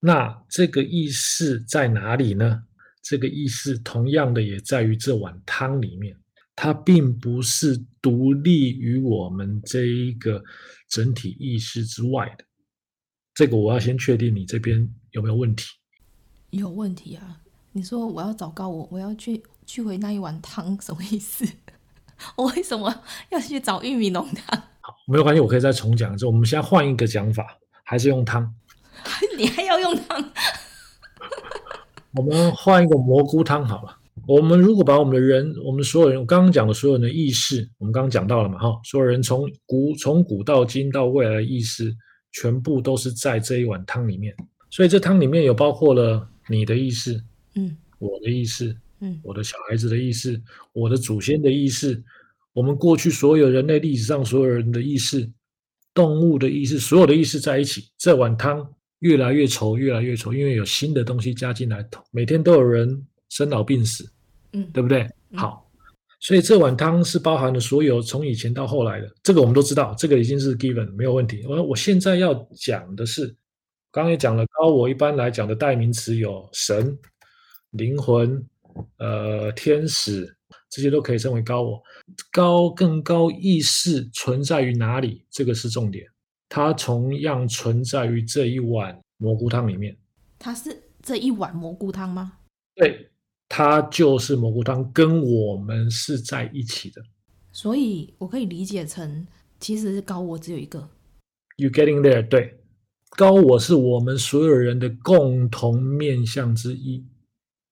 [0.00, 2.64] 那这个意识在哪里呢？
[3.02, 6.14] 这个意识同样的也在于这碗汤里面，
[6.54, 10.42] 它并不是独立于我们这一个
[10.88, 12.44] 整体意识之外的。
[13.34, 15.64] 这个我要先确定你这边有没有问题？
[16.50, 17.40] 有问题啊！
[17.72, 21.46] 你说我要找高我，我要去去回那一碗汤，什么意思？
[22.36, 24.60] 我为什么要去找玉米浓汤？
[24.80, 26.26] 好，没有关系，我可以再重讲一次。
[26.26, 28.54] 我们现在换一个讲法，还是用汤。
[29.36, 30.32] 你还要用汤？
[32.16, 33.96] 我们换一个蘑菇汤好了。
[34.26, 38.58] 我们如果把我们的人，我们所有人，我刚刚讲的所有人的意识，我们刚刚讲到了嘛？
[38.58, 41.94] 哈，所有人从古从古到今到未来的意识，
[42.32, 44.34] 全部都是在这一碗汤里面。
[44.70, 47.22] 所以这汤里面有包括了你的意识，
[47.54, 50.38] 嗯，我的意识，嗯，我的小孩子的意识，
[50.72, 52.02] 我的祖先的意识，
[52.52, 55.30] 我们过去所有人类历史上所有人的意识，
[55.94, 58.74] 动物的意识，所有的意识在一起，这碗汤。
[59.00, 64.10] 越来越稠，越来越稠，因为有新的东西加进来，每天都有人生老病死，
[64.52, 65.02] 嗯，对不对？
[65.30, 65.70] 嗯、好，
[66.20, 71.44] 所以这碗汤是包含了所有从以前到后来的，这个我们都知道，这个已经是 given 没有问题。
[71.46, 73.26] 我我现在要讲的是，
[73.92, 76.98] 刚刚也讲了，高我一般来讲的代名词有神、
[77.70, 78.44] 灵魂、
[78.98, 80.36] 呃天使，
[80.68, 81.80] 这些都可以称为高我。
[82.32, 85.24] 高更高意识存在于哪里？
[85.30, 86.04] 这个是重点。
[86.48, 89.96] 它同样存在于这一碗蘑菇汤里面。
[90.38, 92.32] 它是这一碗蘑菇汤吗？
[92.74, 93.10] 对，
[93.48, 97.02] 它就是蘑菇汤，跟我们是在一起的。
[97.52, 99.26] 所以我可以理解成，
[99.58, 100.88] 其实高我只有一个。
[101.56, 102.26] You getting there？
[102.26, 102.60] 对，
[103.16, 107.04] 高我是我们所有人的共同面向之一。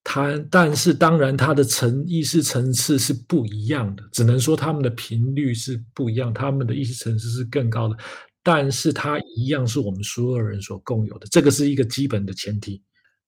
[0.03, 7.97] 它，但是当然，它的层意识层次是不一样的，只能说他们的频率是不一样，他们的意识层次是更高的。
[8.49, 12.81] 但是它一样是我们所有人所共有的，这个是一个基本的前提。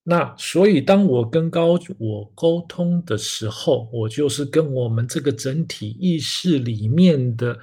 [0.04, 7.58] 那所以，当我跟高我沟通的时候，我就是跟我们这个整体意识里面的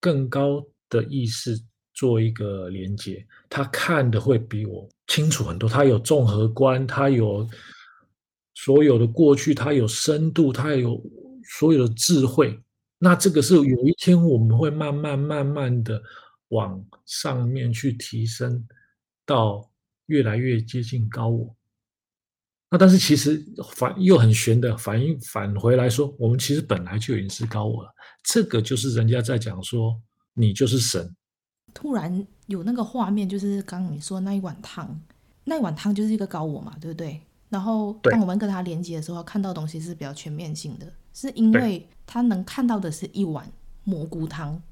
[0.00, 1.56] 更高的意识
[1.94, 3.24] 做一个连接。
[3.48, 7.48] 他看的会比我清楚很多，他有综合观，他有
[8.56, 11.00] 所有的过去，他有深度，他有
[11.44, 12.58] 所有的智慧。
[12.98, 16.02] 那这个是有一天我们会慢慢慢慢的。
[16.52, 18.66] 往上面去提升，
[19.26, 19.70] 到
[20.06, 21.54] 越来越接近高我。
[22.70, 27.90] 那但是其实反又很玄的反应返回来说，我们其实本来就已经是高我了。
[28.22, 30.00] 这个就是人家在讲说，
[30.32, 31.14] 你就是神。
[31.74, 34.98] 突然有那个画面，就是刚刚你说那一碗汤，
[35.44, 37.20] 那一碗汤就是一个高我嘛，对不对？
[37.48, 43.46] 然后当我们跟他连接的时候，看到东西是比较全面性的，是因为他能看到的是一碗
[43.84, 44.62] 蘑菇汤，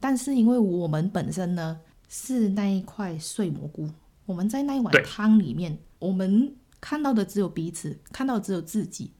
[0.00, 1.78] 但是因为我们本身呢
[2.08, 3.88] 是那一块碎蘑菇，
[4.26, 9.12] 我们在那一碗汤里面，我们看到的只有彼此，看到的只有自己，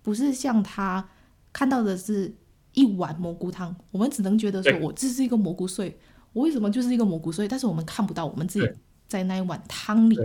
[0.00, 1.06] 不是像他
[1.52, 2.34] 看到的是
[2.72, 5.98] 一碗蘑菇汤，我们只能觉得说我这是一个蘑菇碎。
[6.32, 7.48] 我为什么就是一个蘑菇碎？
[7.48, 8.68] 但是我们看不到我们自己
[9.08, 10.16] 在那一碗汤里。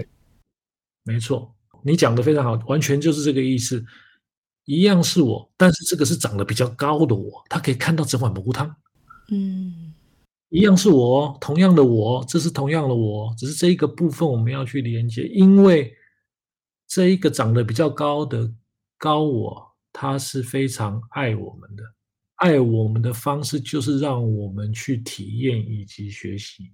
[1.03, 1.51] 没错，
[1.83, 3.83] 你讲的非常好，完全就是这个意思。
[4.65, 8.75] 一样是我，但是这个是长得比较高的我，他可以看到整碗蘑菇汤。
[9.29, 9.84] 嗯，
[10.55, 15.93] 一样是我，同样的我，这是同样的我，只是这一个部分我们要去连接，因为
[16.87, 18.49] 这一个长得比较高的
[18.97, 19.61] 高我，
[19.91, 21.83] 他是非常爱我们的。
[22.35, 26.71] 爱我们的方式就是让我们去体验以及学习。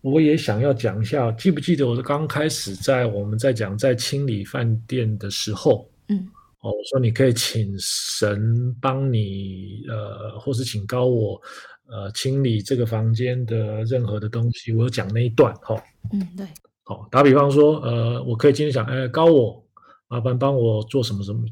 [0.00, 6.18] 我也想要讲一下，记不记得我刚开始在我们在讲在清理饭店的时候，嗯，
[6.62, 11.40] 哦，我说你可以请神帮你，呃，或是请高我，
[11.88, 14.72] 呃，清理这个房间的任何的东西。
[14.72, 15.82] 我有讲那一段，哈、哦，
[16.12, 16.46] 嗯，对，
[16.82, 19.64] 好、哦，打比方说，呃，我可以今天讲，哎，高我，
[20.08, 21.42] 麻烦帮我做什么什么。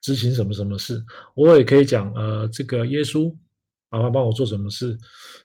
[0.00, 1.04] 执行什么什么事，
[1.34, 3.34] 我也可以讲，呃，这个耶稣，
[3.90, 4.96] 麻烦帮我做什么事，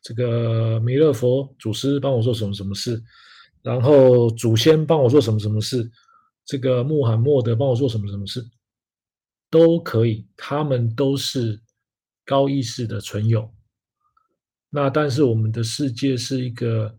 [0.04, 3.02] 这个弥勒佛祖师帮我做什么什么事，
[3.64, 5.90] 然后祖先帮我做什么什么事，
[6.46, 8.46] 这个穆罕默德帮我做什么什么事，
[9.50, 11.60] 都可以，他们都是
[12.24, 13.52] 高意识的存有。
[14.74, 16.94] 那但是我们的世界是一个。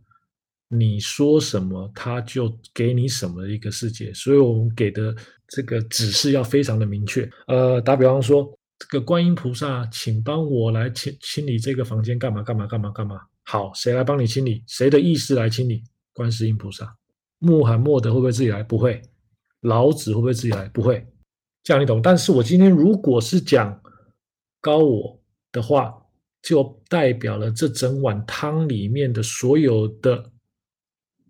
[0.69, 5.15] 你说什么，他就给你什么的一个世界，所以我们给的
[5.47, 7.31] 这个指示要非常的明确。
[7.47, 13.21] 呃，打比方说，这个观音菩萨，请帮我来清清理这个房间，干嘛干嘛干嘛干嘛？
[13.45, 14.65] 好，谁来帮你清理？
[14.67, 15.85] 谁的意识来清理？
[16.13, 16.93] 观世音菩萨。
[17.39, 18.61] 穆罕默德会不会自己来？
[18.61, 19.01] 不会。
[19.61, 20.69] 老子会不会自己来？
[20.71, 21.07] 不会。
[21.63, 22.03] 这样你懂。
[22.03, 23.81] 但是我今天如果是讲
[24.61, 25.23] 高我
[25.53, 25.95] 的话，
[26.45, 30.31] 就代表了这整碗汤里面的所有的。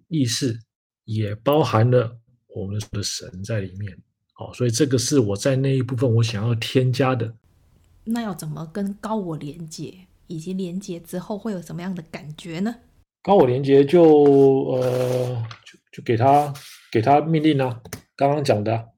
[0.08, 0.60] 意识
[1.06, 3.98] 也包含了我们的神在里面，
[4.34, 7.34] 好，所以这个是我在那一部分我想要添加的。
[8.04, 12.76] 那要怎么跟高我连接，以及连接之后会有什么样的感觉呢？
[13.22, 14.02] 高我连接就
[14.74, 16.52] 呃，就就给他
[16.92, 17.82] 给他命令啊，
[18.14, 18.90] 刚刚讲的，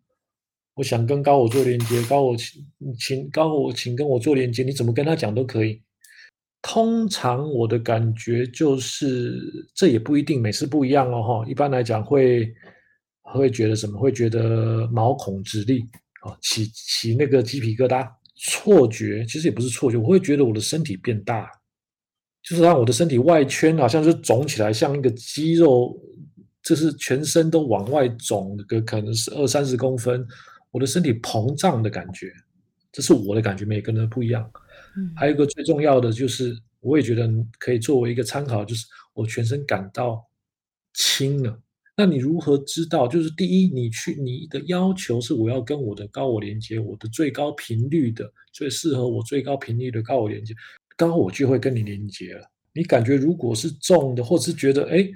[0.74, 2.62] 我想跟高我做连接，高我请
[2.98, 5.80] 请高我请跟我做连接，你怎么跟他讲都可以。
[6.68, 9.40] 通常我的感觉就是，
[9.72, 11.44] 这也不一定，每次不一样哦哈。
[11.48, 12.52] 一般来讲会
[13.22, 13.96] 会觉得什么？
[13.96, 15.82] 会觉得毛孔直立
[16.22, 19.24] 啊，起起那个鸡皮疙瘩，错觉。
[19.26, 21.48] 其实也不是错觉，我会觉得我的身体变大，
[22.42, 25.96] 就是让我的身体外圈好像是肿起来，像一个肌肉，
[26.64, 30.26] 就是全身都往外肿个，可能是二三十公分，
[30.72, 32.32] 我的身体膨胀的感觉，
[32.90, 34.50] 这是我的感觉，每个人都不一样。
[35.14, 37.28] 还有一个最重要的就是，我也觉得
[37.58, 40.26] 可以作为一个参考，就是我全身感到
[40.94, 41.60] 轻了。
[41.98, 43.08] 那你如何知道？
[43.08, 50.54] 就是第一，你去你的要求是我要跟我的高我连接，我的最高频率的，最适合我最高频率的高我连接，
[50.94, 52.50] 高我就会跟你连接了。
[52.74, 55.08] 你感觉如果是重的，或是觉得哎，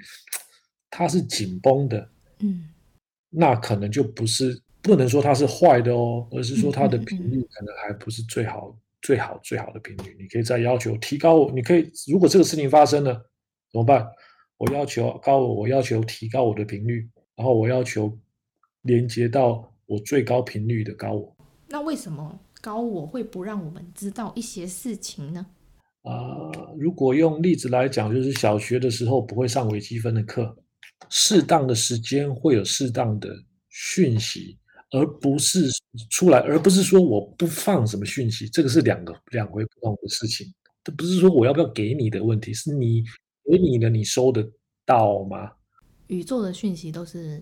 [0.89, 2.09] 它是紧绷的，
[2.39, 2.67] 嗯，
[3.29, 8.75] 那可能就不是，不能说它是坏的哦，而是说它的频率可能还不是最好。
[9.01, 11.51] 最好最好的频率，你可以再要求提高我。
[11.51, 13.13] 你可以，如果这个事情发生了，
[13.71, 14.07] 怎么办？
[14.57, 18.15] 我要求高我，我要求提高我的频率，然后我要求
[18.83, 21.35] 连接到我最高频率的高我。
[21.67, 25.45] 那为什么高我会不让我们知道一些事情呢？
[26.03, 30.55] 啊、呃，如果用例子来讲，就是小学的时候不会上微积分的课，
[31.09, 33.29] 适当的时间会有适当的
[33.69, 34.59] 讯息。
[34.91, 35.69] 而不是
[36.09, 40.53] 出来，而不是说我不放什么讯息，这个是两个两回不同的事情。
[40.83, 43.03] 这不是说我要不要给你的问题，是你
[43.45, 44.47] 给你的，你收得
[44.85, 45.51] 到吗？
[46.07, 47.41] 宇宙的讯息都是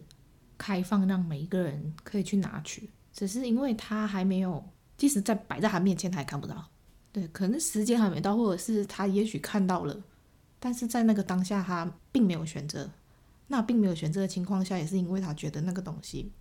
[0.57, 4.63] 开放，让每一个人可以去拿取，只是因为他还没有，
[4.97, 6.69] 即使在摆在他面前，他也看不到。
[7.11, 10.03] 对，可能时间还没到，或者是他也许看到了，
[10.59, 12.87] 但是在那个当下，他并没有选择。
[13.47, 16.31] 那并没有选择的情况下，也是因为他觉得那个东西。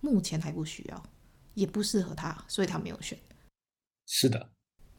[0.00, 1.02] 目前还不需要，
[1.54, 3.18] 也不适合他，所以他没有选。
[4.06, 4.50] 是的，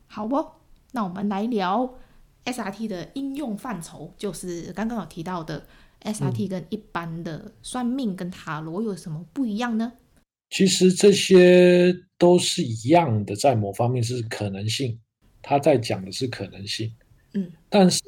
[0.08, 0.56] 好哦，
[0.92, 1.98] 那我们来聊
[2.46, 5.66] SRT 的应用范畴，就是刚刚有提到的
[6.02, 9.94] SRT 跟一般的算命跟塔罗有什么不一样呢？
[10.50, 15.00] 其实这些都是一样的，在某方面是可能性，
[15.42, 16.92] 他在讲的是可能性。
[17.34, 18.02] 嗯，但是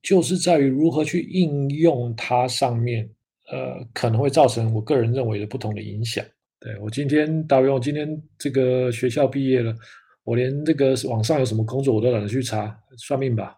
[0.00, 3.08] 就是在于如何去应用它上面，
[3.50, 6.24] 呃，可能会造成我个人认为的不同的影响。
[6.60, 9.74] 对，我今天导演，我今天这个学校毕业了，
[10.24, 13.56] 我连这个网上有什么工作我都懒得去查，算命吧，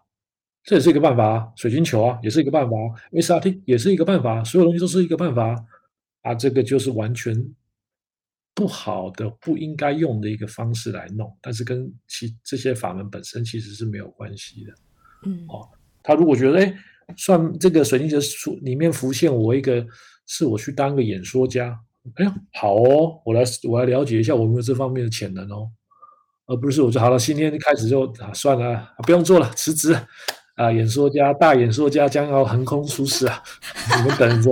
[0.63, 1.51] 这也是一个办法啊。
[1.55, 2.93] 水晶球啊，也是一个办法啊。
[3.11, 5.55] SRT 也是一个办法，所有东西都是一个办法
[6.21, 6.35] 啊。
[6.35, 7.35] 这个就是完全
[8.53, 14.73] 不好的、不应该用的一个方式来弄，但是跟其这些法门本身其实是没有关系的。
[15.25, 15.67] 嗯，哦，
[16.03, 16.77] 他如果觉得哎，
[17.17, 19.83] 算这个水晶球里面浮现我一个，
[20.27, 21.75] 是我去当个演说家，
[22.15, 25.69] 哎呀，好哦，我来我来了解一下我有没有这方面的潜能哦，
[26.47, 29.95] 而不是我就好了，今天开始就啊算了啊，不用做了，辞职
[30.55, 33.41] 啊，演说家大演说家将要横空出世啊，
[33.97, 34.51] 你们等着，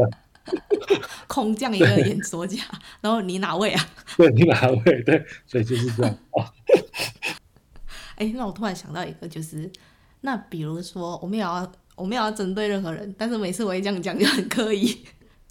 [1.27, 2.63] 空降一个演说家，
[3.01, 3.85] 然后你哪位啊？
[4.17, 5.03] 对，你哪位？
[5.03, 6.45] 对，所以就是这样啊。
[8.15, 9.71] 哎，那我突然想到一个，就是。
[10.21, 14.97] 那比如说，我们也要我们也要针对任何人，但是每次我一这样讲就很刻意，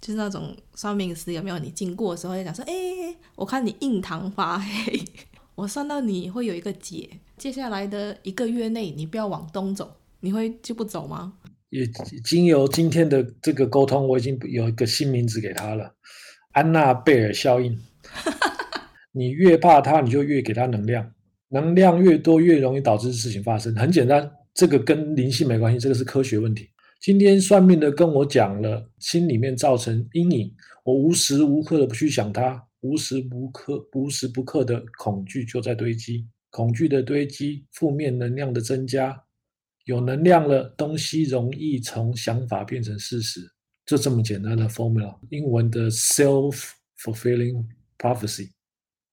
[0.01, 1.59] 就是那种算命师有没有？
[1.59, 2.73] 你经过的时候就讲说，哎、
[3.35, 4.99] 我看你印堂发黑，
[5.55, 11.33] 我算到你会有一个劫，接下来的一个月内你不要往东走，你会就不走吗？
[11.69, 11.85] 也
[12.23, 15.93] 经由今天的这个沟通，我已经有一个新名字给他了，
[16.53, 17.77] 安娜贝尔效应。
[19.11, 21.11] 你越怕他，你就越给他能量，
[21.49, 23.75] 能量越多，越容易导致事情发生。
[23.75, 24.31] 很简单。
[24.51, 26.67] 这个跟灵性没关系，这个是科学问题。
[26.99, 30.53] 今天算命的跟我讲了，心里面造成阴影，
[30.83, 39.17] 我无时无刻的不去想它，无时无刻、无时不刻的恐惧就在堆积，恐惧的堆积，负面能量的增加，
[39.85, 43.49] 有能量了，东西容易从想法变成事实，
[43.85, 45.17] 就这么简单的 formula。
[45.29, 47.63] 英文的 self-fulfilling
[47.97, 48.49] prophecy，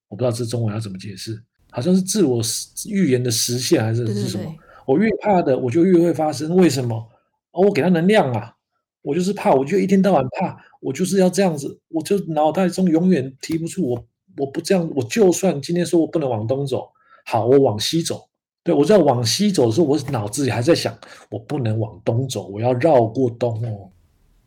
[0.09, 1.41] 我不知道这中文要怎么解释，
[1.71, 2.43] 好像是自我
[2.89, 4.43] 预言的实现，还是是什么？
[4.43, 6.57] 对对对我越怕的，我就越会发生。
[6.57, 7.13] 为什么？
[7.57, 8.53] 哦，我给他能量啊！
[9.01, 14.07] 我就是怕，我就一天到晚怕，我就是要这样子，我就脑袋中永远提不出我，
[14.37, 16.91] 我不这样，我就算今天说我不能往东走，
[17.25, 18.29] 好，我往西走。
[18.63, 20.93] 对，我在往西走的时候，我脑子里还在想，
[21.31, 23.91] 我不能往东走，我要绕过东哦。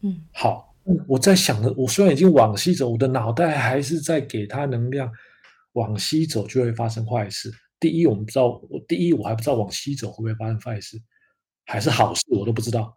[0.02, 0.76] 嗯，好，
[1.08, 5.10] 我在想的，我虽然已经往西走，我的脑袋还是在给他能量，
[5.72, 7.50] 往西走就会发生坏事。
[7.80, 11.02] 第一，我们不知道，我第一我还不知道往西走会不会发生坏事，
[11.66, 12.94] 还是好事，我都不知道。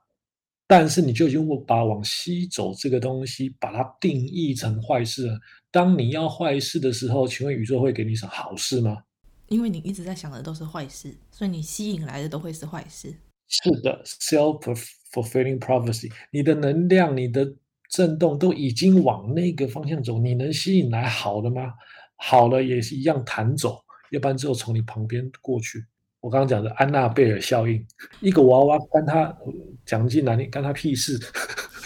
[0.73, 5.39] 但是你就已经把往西走这个东西，把它定义成坏事了。
[5.71, 9.03] 当你要坏事的时候，请问宇宙会给你什么好事吗？
[9.49, 13.15] 因为你一直在想的都是坏事，所以你吸引来的都会是坏事。
[13.49, 17.47] 是的，self-fulfilling prophecy，你的能量、你的
[17.91, 21.75] 震动都已经往那个方向走，你能吸引来好的吗？
[22.17, 23.79] 好了也是一样弹走。
[24.11, 25.85] 要不然只有从你旁边过去。
[26.23, 27.85] 我刚刚讲的安娜贝尔效应，
[28.21, 29.37] 一个娃娃跟他
[29.85, 31.19] 讲进来，你干他屁事？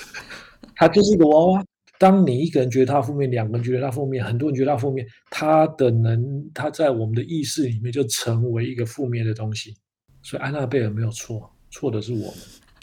[0.76, 1.64] 他就是一个娃娃。
[1.98, 9.74] 当你一个人觉得他负面，两个人觉得他负面，很多人觉得他负面，他的能，他在我们的意识里面就成为一个负面的东西。
[10.22, 12.34] 所以安娜贝尔没有错，错的是我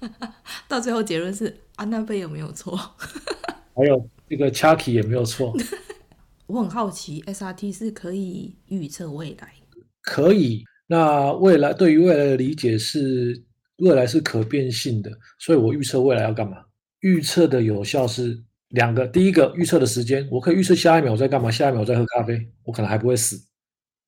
[0.01, 0.11] 们。
[0.67, 2.75] 到最后结论是安娜贝尔没有错，
[3.75, 5.53] 还有这个 Chucky 也没有错。
[6.47, 9.53] 我很好奇，SRT 是可以预测未来？
[10.01, 10.65] 可以。
[10.93, 13.41] 那未来对于未来的理解是，
[13.77, 15.09] 未来是可变性的，
[15.39, 16.57] 所以我预测未来要干嘛？
[16.99, 18.39] 预测的有效是
[18.69, 19.07] 两个。
[19.07, 23.35] 第一个，预测的时间，我可以预测下一秒我在干嘛，下一秒我在喝咖啡，我可能还不会死。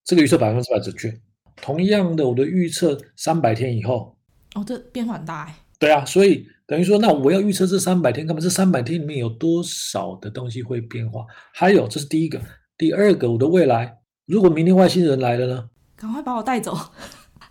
[0.03, 1.11] 这个预测百分之百准确。
[1.55, 4.15] 同样的，我的预测三百天以后，
[4.53, 5.55] 哦，这变化很大哎。
[5.79, 6.45] 对啊，所以。
[6.67, 8.41] 等于说，那我要预测这三百天干嘛？
[8.41, 11.23] 这三百天里面有多少的东西会变化？
[11.53, 12.41] 还有，这是第一个。
[12.75, 13.95] 第二个，我的未来，
[14.25, 15.69] 如果明天外星人来了呢？
[15.95, 16.77] 赶快把我带走。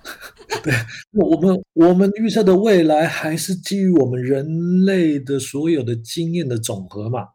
[0.63, 0.73] 对，
[1.13, 7.29] 我们我们预测的未来还是基于我们人类的所有的经验的总和嘛？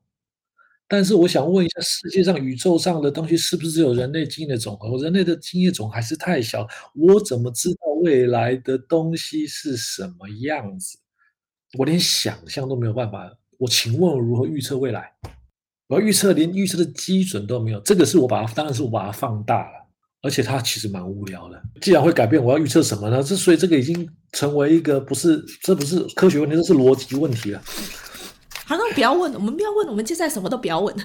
[0.87, 4.97] 但是我想问一下，世界上宇宙上的东西是不是只有人类经验的总和？
[4.97, 10.97] 人类的经验总还是太小，我怎么知道未来的东西是什么样子？
[11.77, 15.11] 我连想象都没有办法，我请问如何预测未来？
[15.87, 19.78] 我要预测连预测的基准都没有，这个是我把它，当然是我把它放大了，
[20.21, 21.61] 而且它其实蛮无聊的。
[21.81, 23.23] 既然会改变，我要预测什么呢？
[23.23, 27.61] 这所以这个已经成为一个不是，这不是科学问题，这是逻辑问题了。
[28.65, 30.95] 好，那不要问，我们不要问，我们接下来什么都不要问。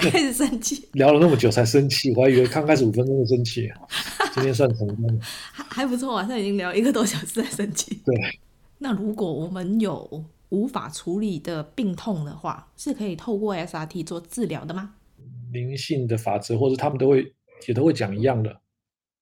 [0.00, 3.70] 开始生气， 聊了那么久才生气，我还以为刚开始五分钟就生气，
[4.34, 5.20] 今天算成功，
[5.52, 8.00] 还还不错啊，现在已经聊一个多小时才生气。
[8.04, 8.14] 对，
[8.78, 14.90] 那如果我们有无法处理的病痛的话，是可以透过 SRT 做治疗的吗？
[15.52, 17.32] 灵性的法则，或者他们都会
[17.66, 18.60] 也都会讲一样的。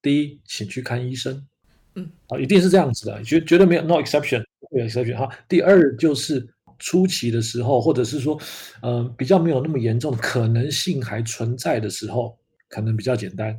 [0.03, 1.47] 第一，请去看医生。
[1.94, 5.28] 嗯，啊，一定是这样子的，绝绝对没有 no exception，没有 exception 哈。
[5.48, 6.47] 第二就是
[6.78, 8.39] 初期的时候，或者是说，
[8.82, 12.39] 嗯、呃，比较没有那么严重的可能性还存在的时候，
[12.69, 13.59] 可能比较简单。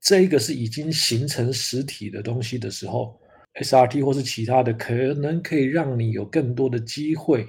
[0.00, 3.18] 这一个是已经形成实体的东西的时候
[3.60, 7.46] ，SRT 或是其他的，可能可以让你有更多的机会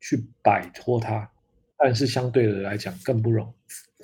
[0.00, 1.28] 去摆脱它，
[1.78, 3.52] 但是相对的来讲更不容，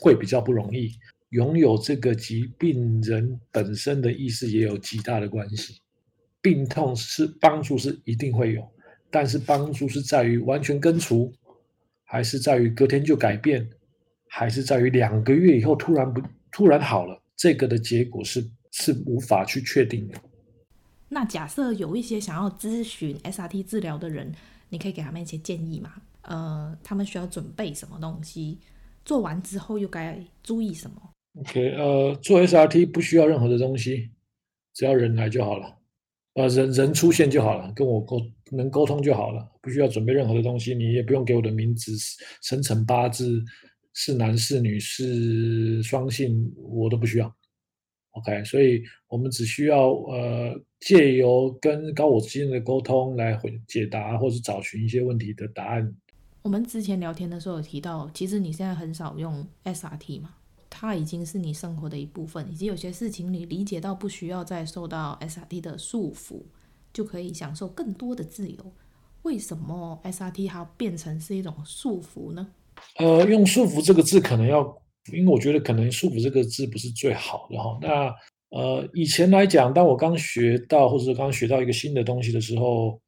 [0.00, 0.92] 会比较不容易。
[1.30, 5.80] 拥有这个疾病人本身的意识也有极大的关系。
[6.40, 8.64] 病痛是帮助是一定会有，
[9.10, 11.32] 但是帮助是在于完全根除，
[12.04, 13.68] 还是在于隔天就改变，
[14.28, 16.22] 还是在于两个月以后突然不
[16.52, 17.20] 突然好了？
[17.34, 20.20] 这个的结果是是无法去确定的。
[21.08, 24.32] 那假设有一些想要咨询 SRT 治疗的人，
[24.68, 25.94] 你可以给他们一些建议吗？
[26.22, 28.58] 呃，他们需要准备什么东西？
[29.05, 31.10] 做完之后又该注意什么
[31.40, 34.10] ？OK，呃，做 SRT 不需要任何的东西，
[34.72, 35.76] 只要人来就好了，
[36.35, 38.20] 呃，人人出现就好了，跟我沟
[38.51, 41.93] 能沟通就好了，不需要准备任何的东西，你也不用给我的名字、
[42.43, 43.43] 生辰八字，
[43.93, 47.35] 是男是女是双性，我都不需要。
[48.12, 55.93] OK，所以我们只需要呃借由跟高我之间的沟通来回解答，或是找寻一些问题的答案。
[56.44, 60.34] 我们之前聊天的时候有提到，其实你现在很少用 SRT 嘛？
[60.68, 66.42] 它已经是你生活的一部分，以及有些事情你理解到不需要再受到 SRT 的束缚，
[66.92, 68.58] 就可以享受更多的自由。
[69.22, 72.46] 为什么 SRT 还要变成是一种束缚呢？
[72.98, 74.60] 呃，用束缚这个字可能要，
[75.14, 77.78] 因为我觉得可能束缚这个字不是最好的哈。
[77.80, 78.14] 那
[78.50, 83.00] 呃，以前来讲，当我刚学到或者刚学到一个新的东西的时候，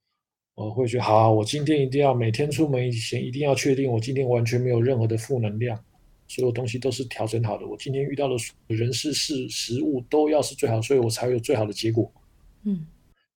[0.57, 5.79] 我会觉得好，我今天一定要每天出门以前一定要确定我今天完全没有任何的负能量。
[6.29, 8.35] 所有东西都是调整好的，我今天遇到的
[8.67, 12.11] 人事事食物都要是最好，所以我才有最好的结果。
[12.65, 12.85] 嗯，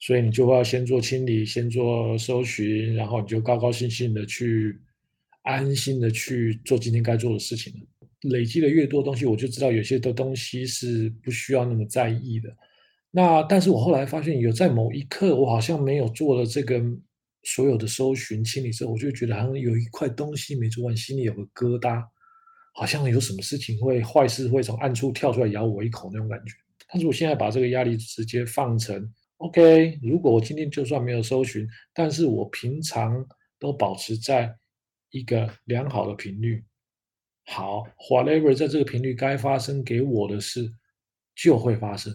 [0.00, 4.76] 所以你就要先做清理，先做搜寻，然后你就高高兴兴的去，
[5.42, 7.72] 安心的去做今天该做的事情。
[8.22, 12.52] 累积的越多东西，我就知道有些的东西是不需要那么在意的。
[13.12, 16.82] 那但是我后来发现，有在某一刻，我好像没有做了这个
[17.42, 22.04] 所有的搜寻清理之后，我就觉得好像有一块东西没做完，心里有个疙瘩。
[22.72, 26.54] 好像有什么事情会坏事会从暗处跳出来咬我一口那种感觉。
[26.86, 33.26] 但是我现在把这个压力直接放成 OK，如果我今天就算没有搜寻，但是我平常
[33.58, 34.56] 都保持在
[35.10, 36.64] 一个良好的频率。
[37.46, 40.72] 好，whatever 在这个频率该发生给我的事
[41.34, 42.14] 就会发生。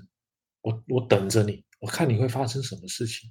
[0.62, 3.30] 我我等着你，我看你会发生什么事情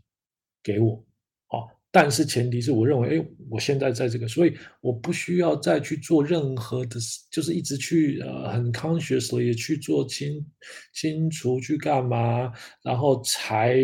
[0.62, 1.03] 给我。
[1.47, 1.71] 好。
[1.95, 6.99] 但是前提是，我认为，哎，我现在在这个，所以我不需要再去做任何的，
[7.31, 10.45] 就是一直去呃很 consciously 去做清
[10.93, 12.53] 清除去干嘛，
[12.83, 13.79] 然后才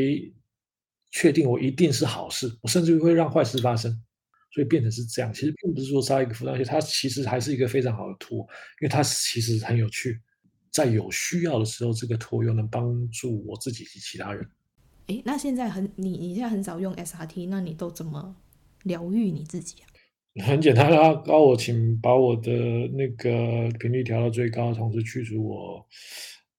[1.12, 3.97] 确定我一定是好事，我甚至会让坏事发生，
[4.53, 5.32] 所以变成是这样。
[5.32, 8.41] 其实并不是说杀一个辅导器，它其实还是一个非常好的 tool，
[8.81, 10.20] 因为它其实很有趣，
[10.73, 14.45] 在有需要的时候，这个 tool 又能帮助我自己及其他人。
[15.06, 18.36] 诶，那现在很你你现在很少用 SRT，那你都怎么
[18.85, 19.86] 疗愈你自己啊？
[20.47, 22.52] 很简单啊，高我请把我的
[22.93, 25.85] 那个频率调到最高，同时去除我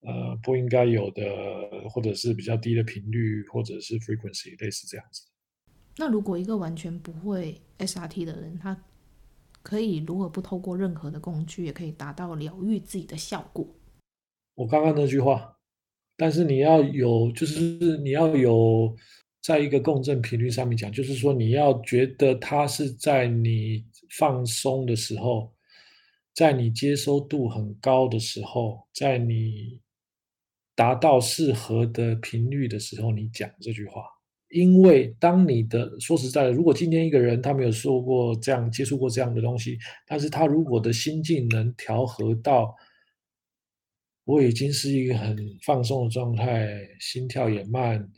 [0.02, 1.24] 呃不应该有的
[1.90, 5.24] 或者是比较低的频率或者是 frequency，类似这样子。
[5.98, 8.84] 那如果一个完全不会 SRT 的人，他
[9.64, 13.66] 可以如何不透过任何的工具，也可以达到疗愈自己的效果？
[14.56, 15.58] 我刚刚那句话。
[16.22, 18.96] 但是你要有，就是你要有，
[19.42, 23.84] 在一个共振频率上面讲，就是说你要觉得它是在你
[24.20, 25.52] 放松的时候，
[26.36, 29.82] 在你接收度很高的时候，在你
[30.76, 34.04] 达到适合的频率的时候，你讲这句话。
[34.50, 42.76] 因为当你的说实在的，如果今天一个人他没有说过这样接触过这样的东西，但是他如果的心境能调和到。
[44.32, 48.10] 我已经是一个很放松的状态，心跳也慢，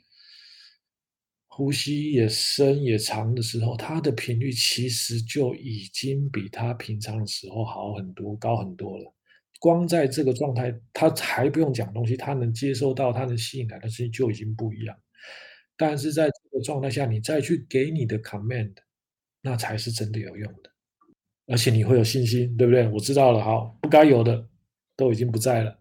[1.48, 9.11] 呼吸也深也长的时候，它的频率其实就已经比他平常的时候好很多，高很多了。
[9.60, 14.95] 光在这个状态，他还不用讲东西，他能接收到，他能吸引来的事情就已经不一样。
[15.76, 18.73] 但是在这个状态下，你再去给你的 command，
[19.41, 20.69] 那才是真的有用的。
[21.48, 22.88] 而且你会有信心，对不对？
[22.90, 24.48] 我知道了，好，不该有的
[24.95, 25.80] 都已经不在了，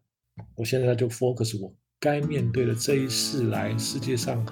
[0.56, 4.44] 我现在就 focus 我该面对的这一世来世界上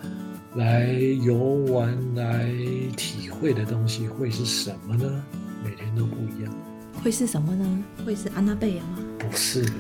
[0.57, 0.86] 来
[1.24, 1.36] 游
[1.73, 2.52] 玩来
[2.97, 5.24] 体会的东西会是什么呢？
[5.65, 6.55] 每天都不一样，
[7.02, 7.85] 会是什么呢？
[8.05, 8.98] 会是安娜贝尔吗？
[9.19, 9.73] 不是的，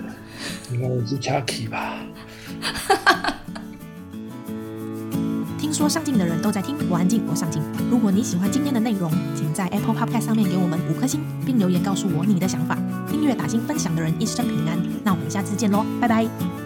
[0.72, 2.04] 应该是 Chucky 吧。
[5.80, 7.62] 说上进的人都在听，我安静，我上进。
[7.90, 12.76] 如果你喜欢今天的内容，请在 Apple Podcast 上面给我们五颗星，并留言告诉我你的想法。
[13.10, 14.78] 订阅、打星、分享的人一生平安。
[15.02, 16.59] 那我们下次见喽，拜拜。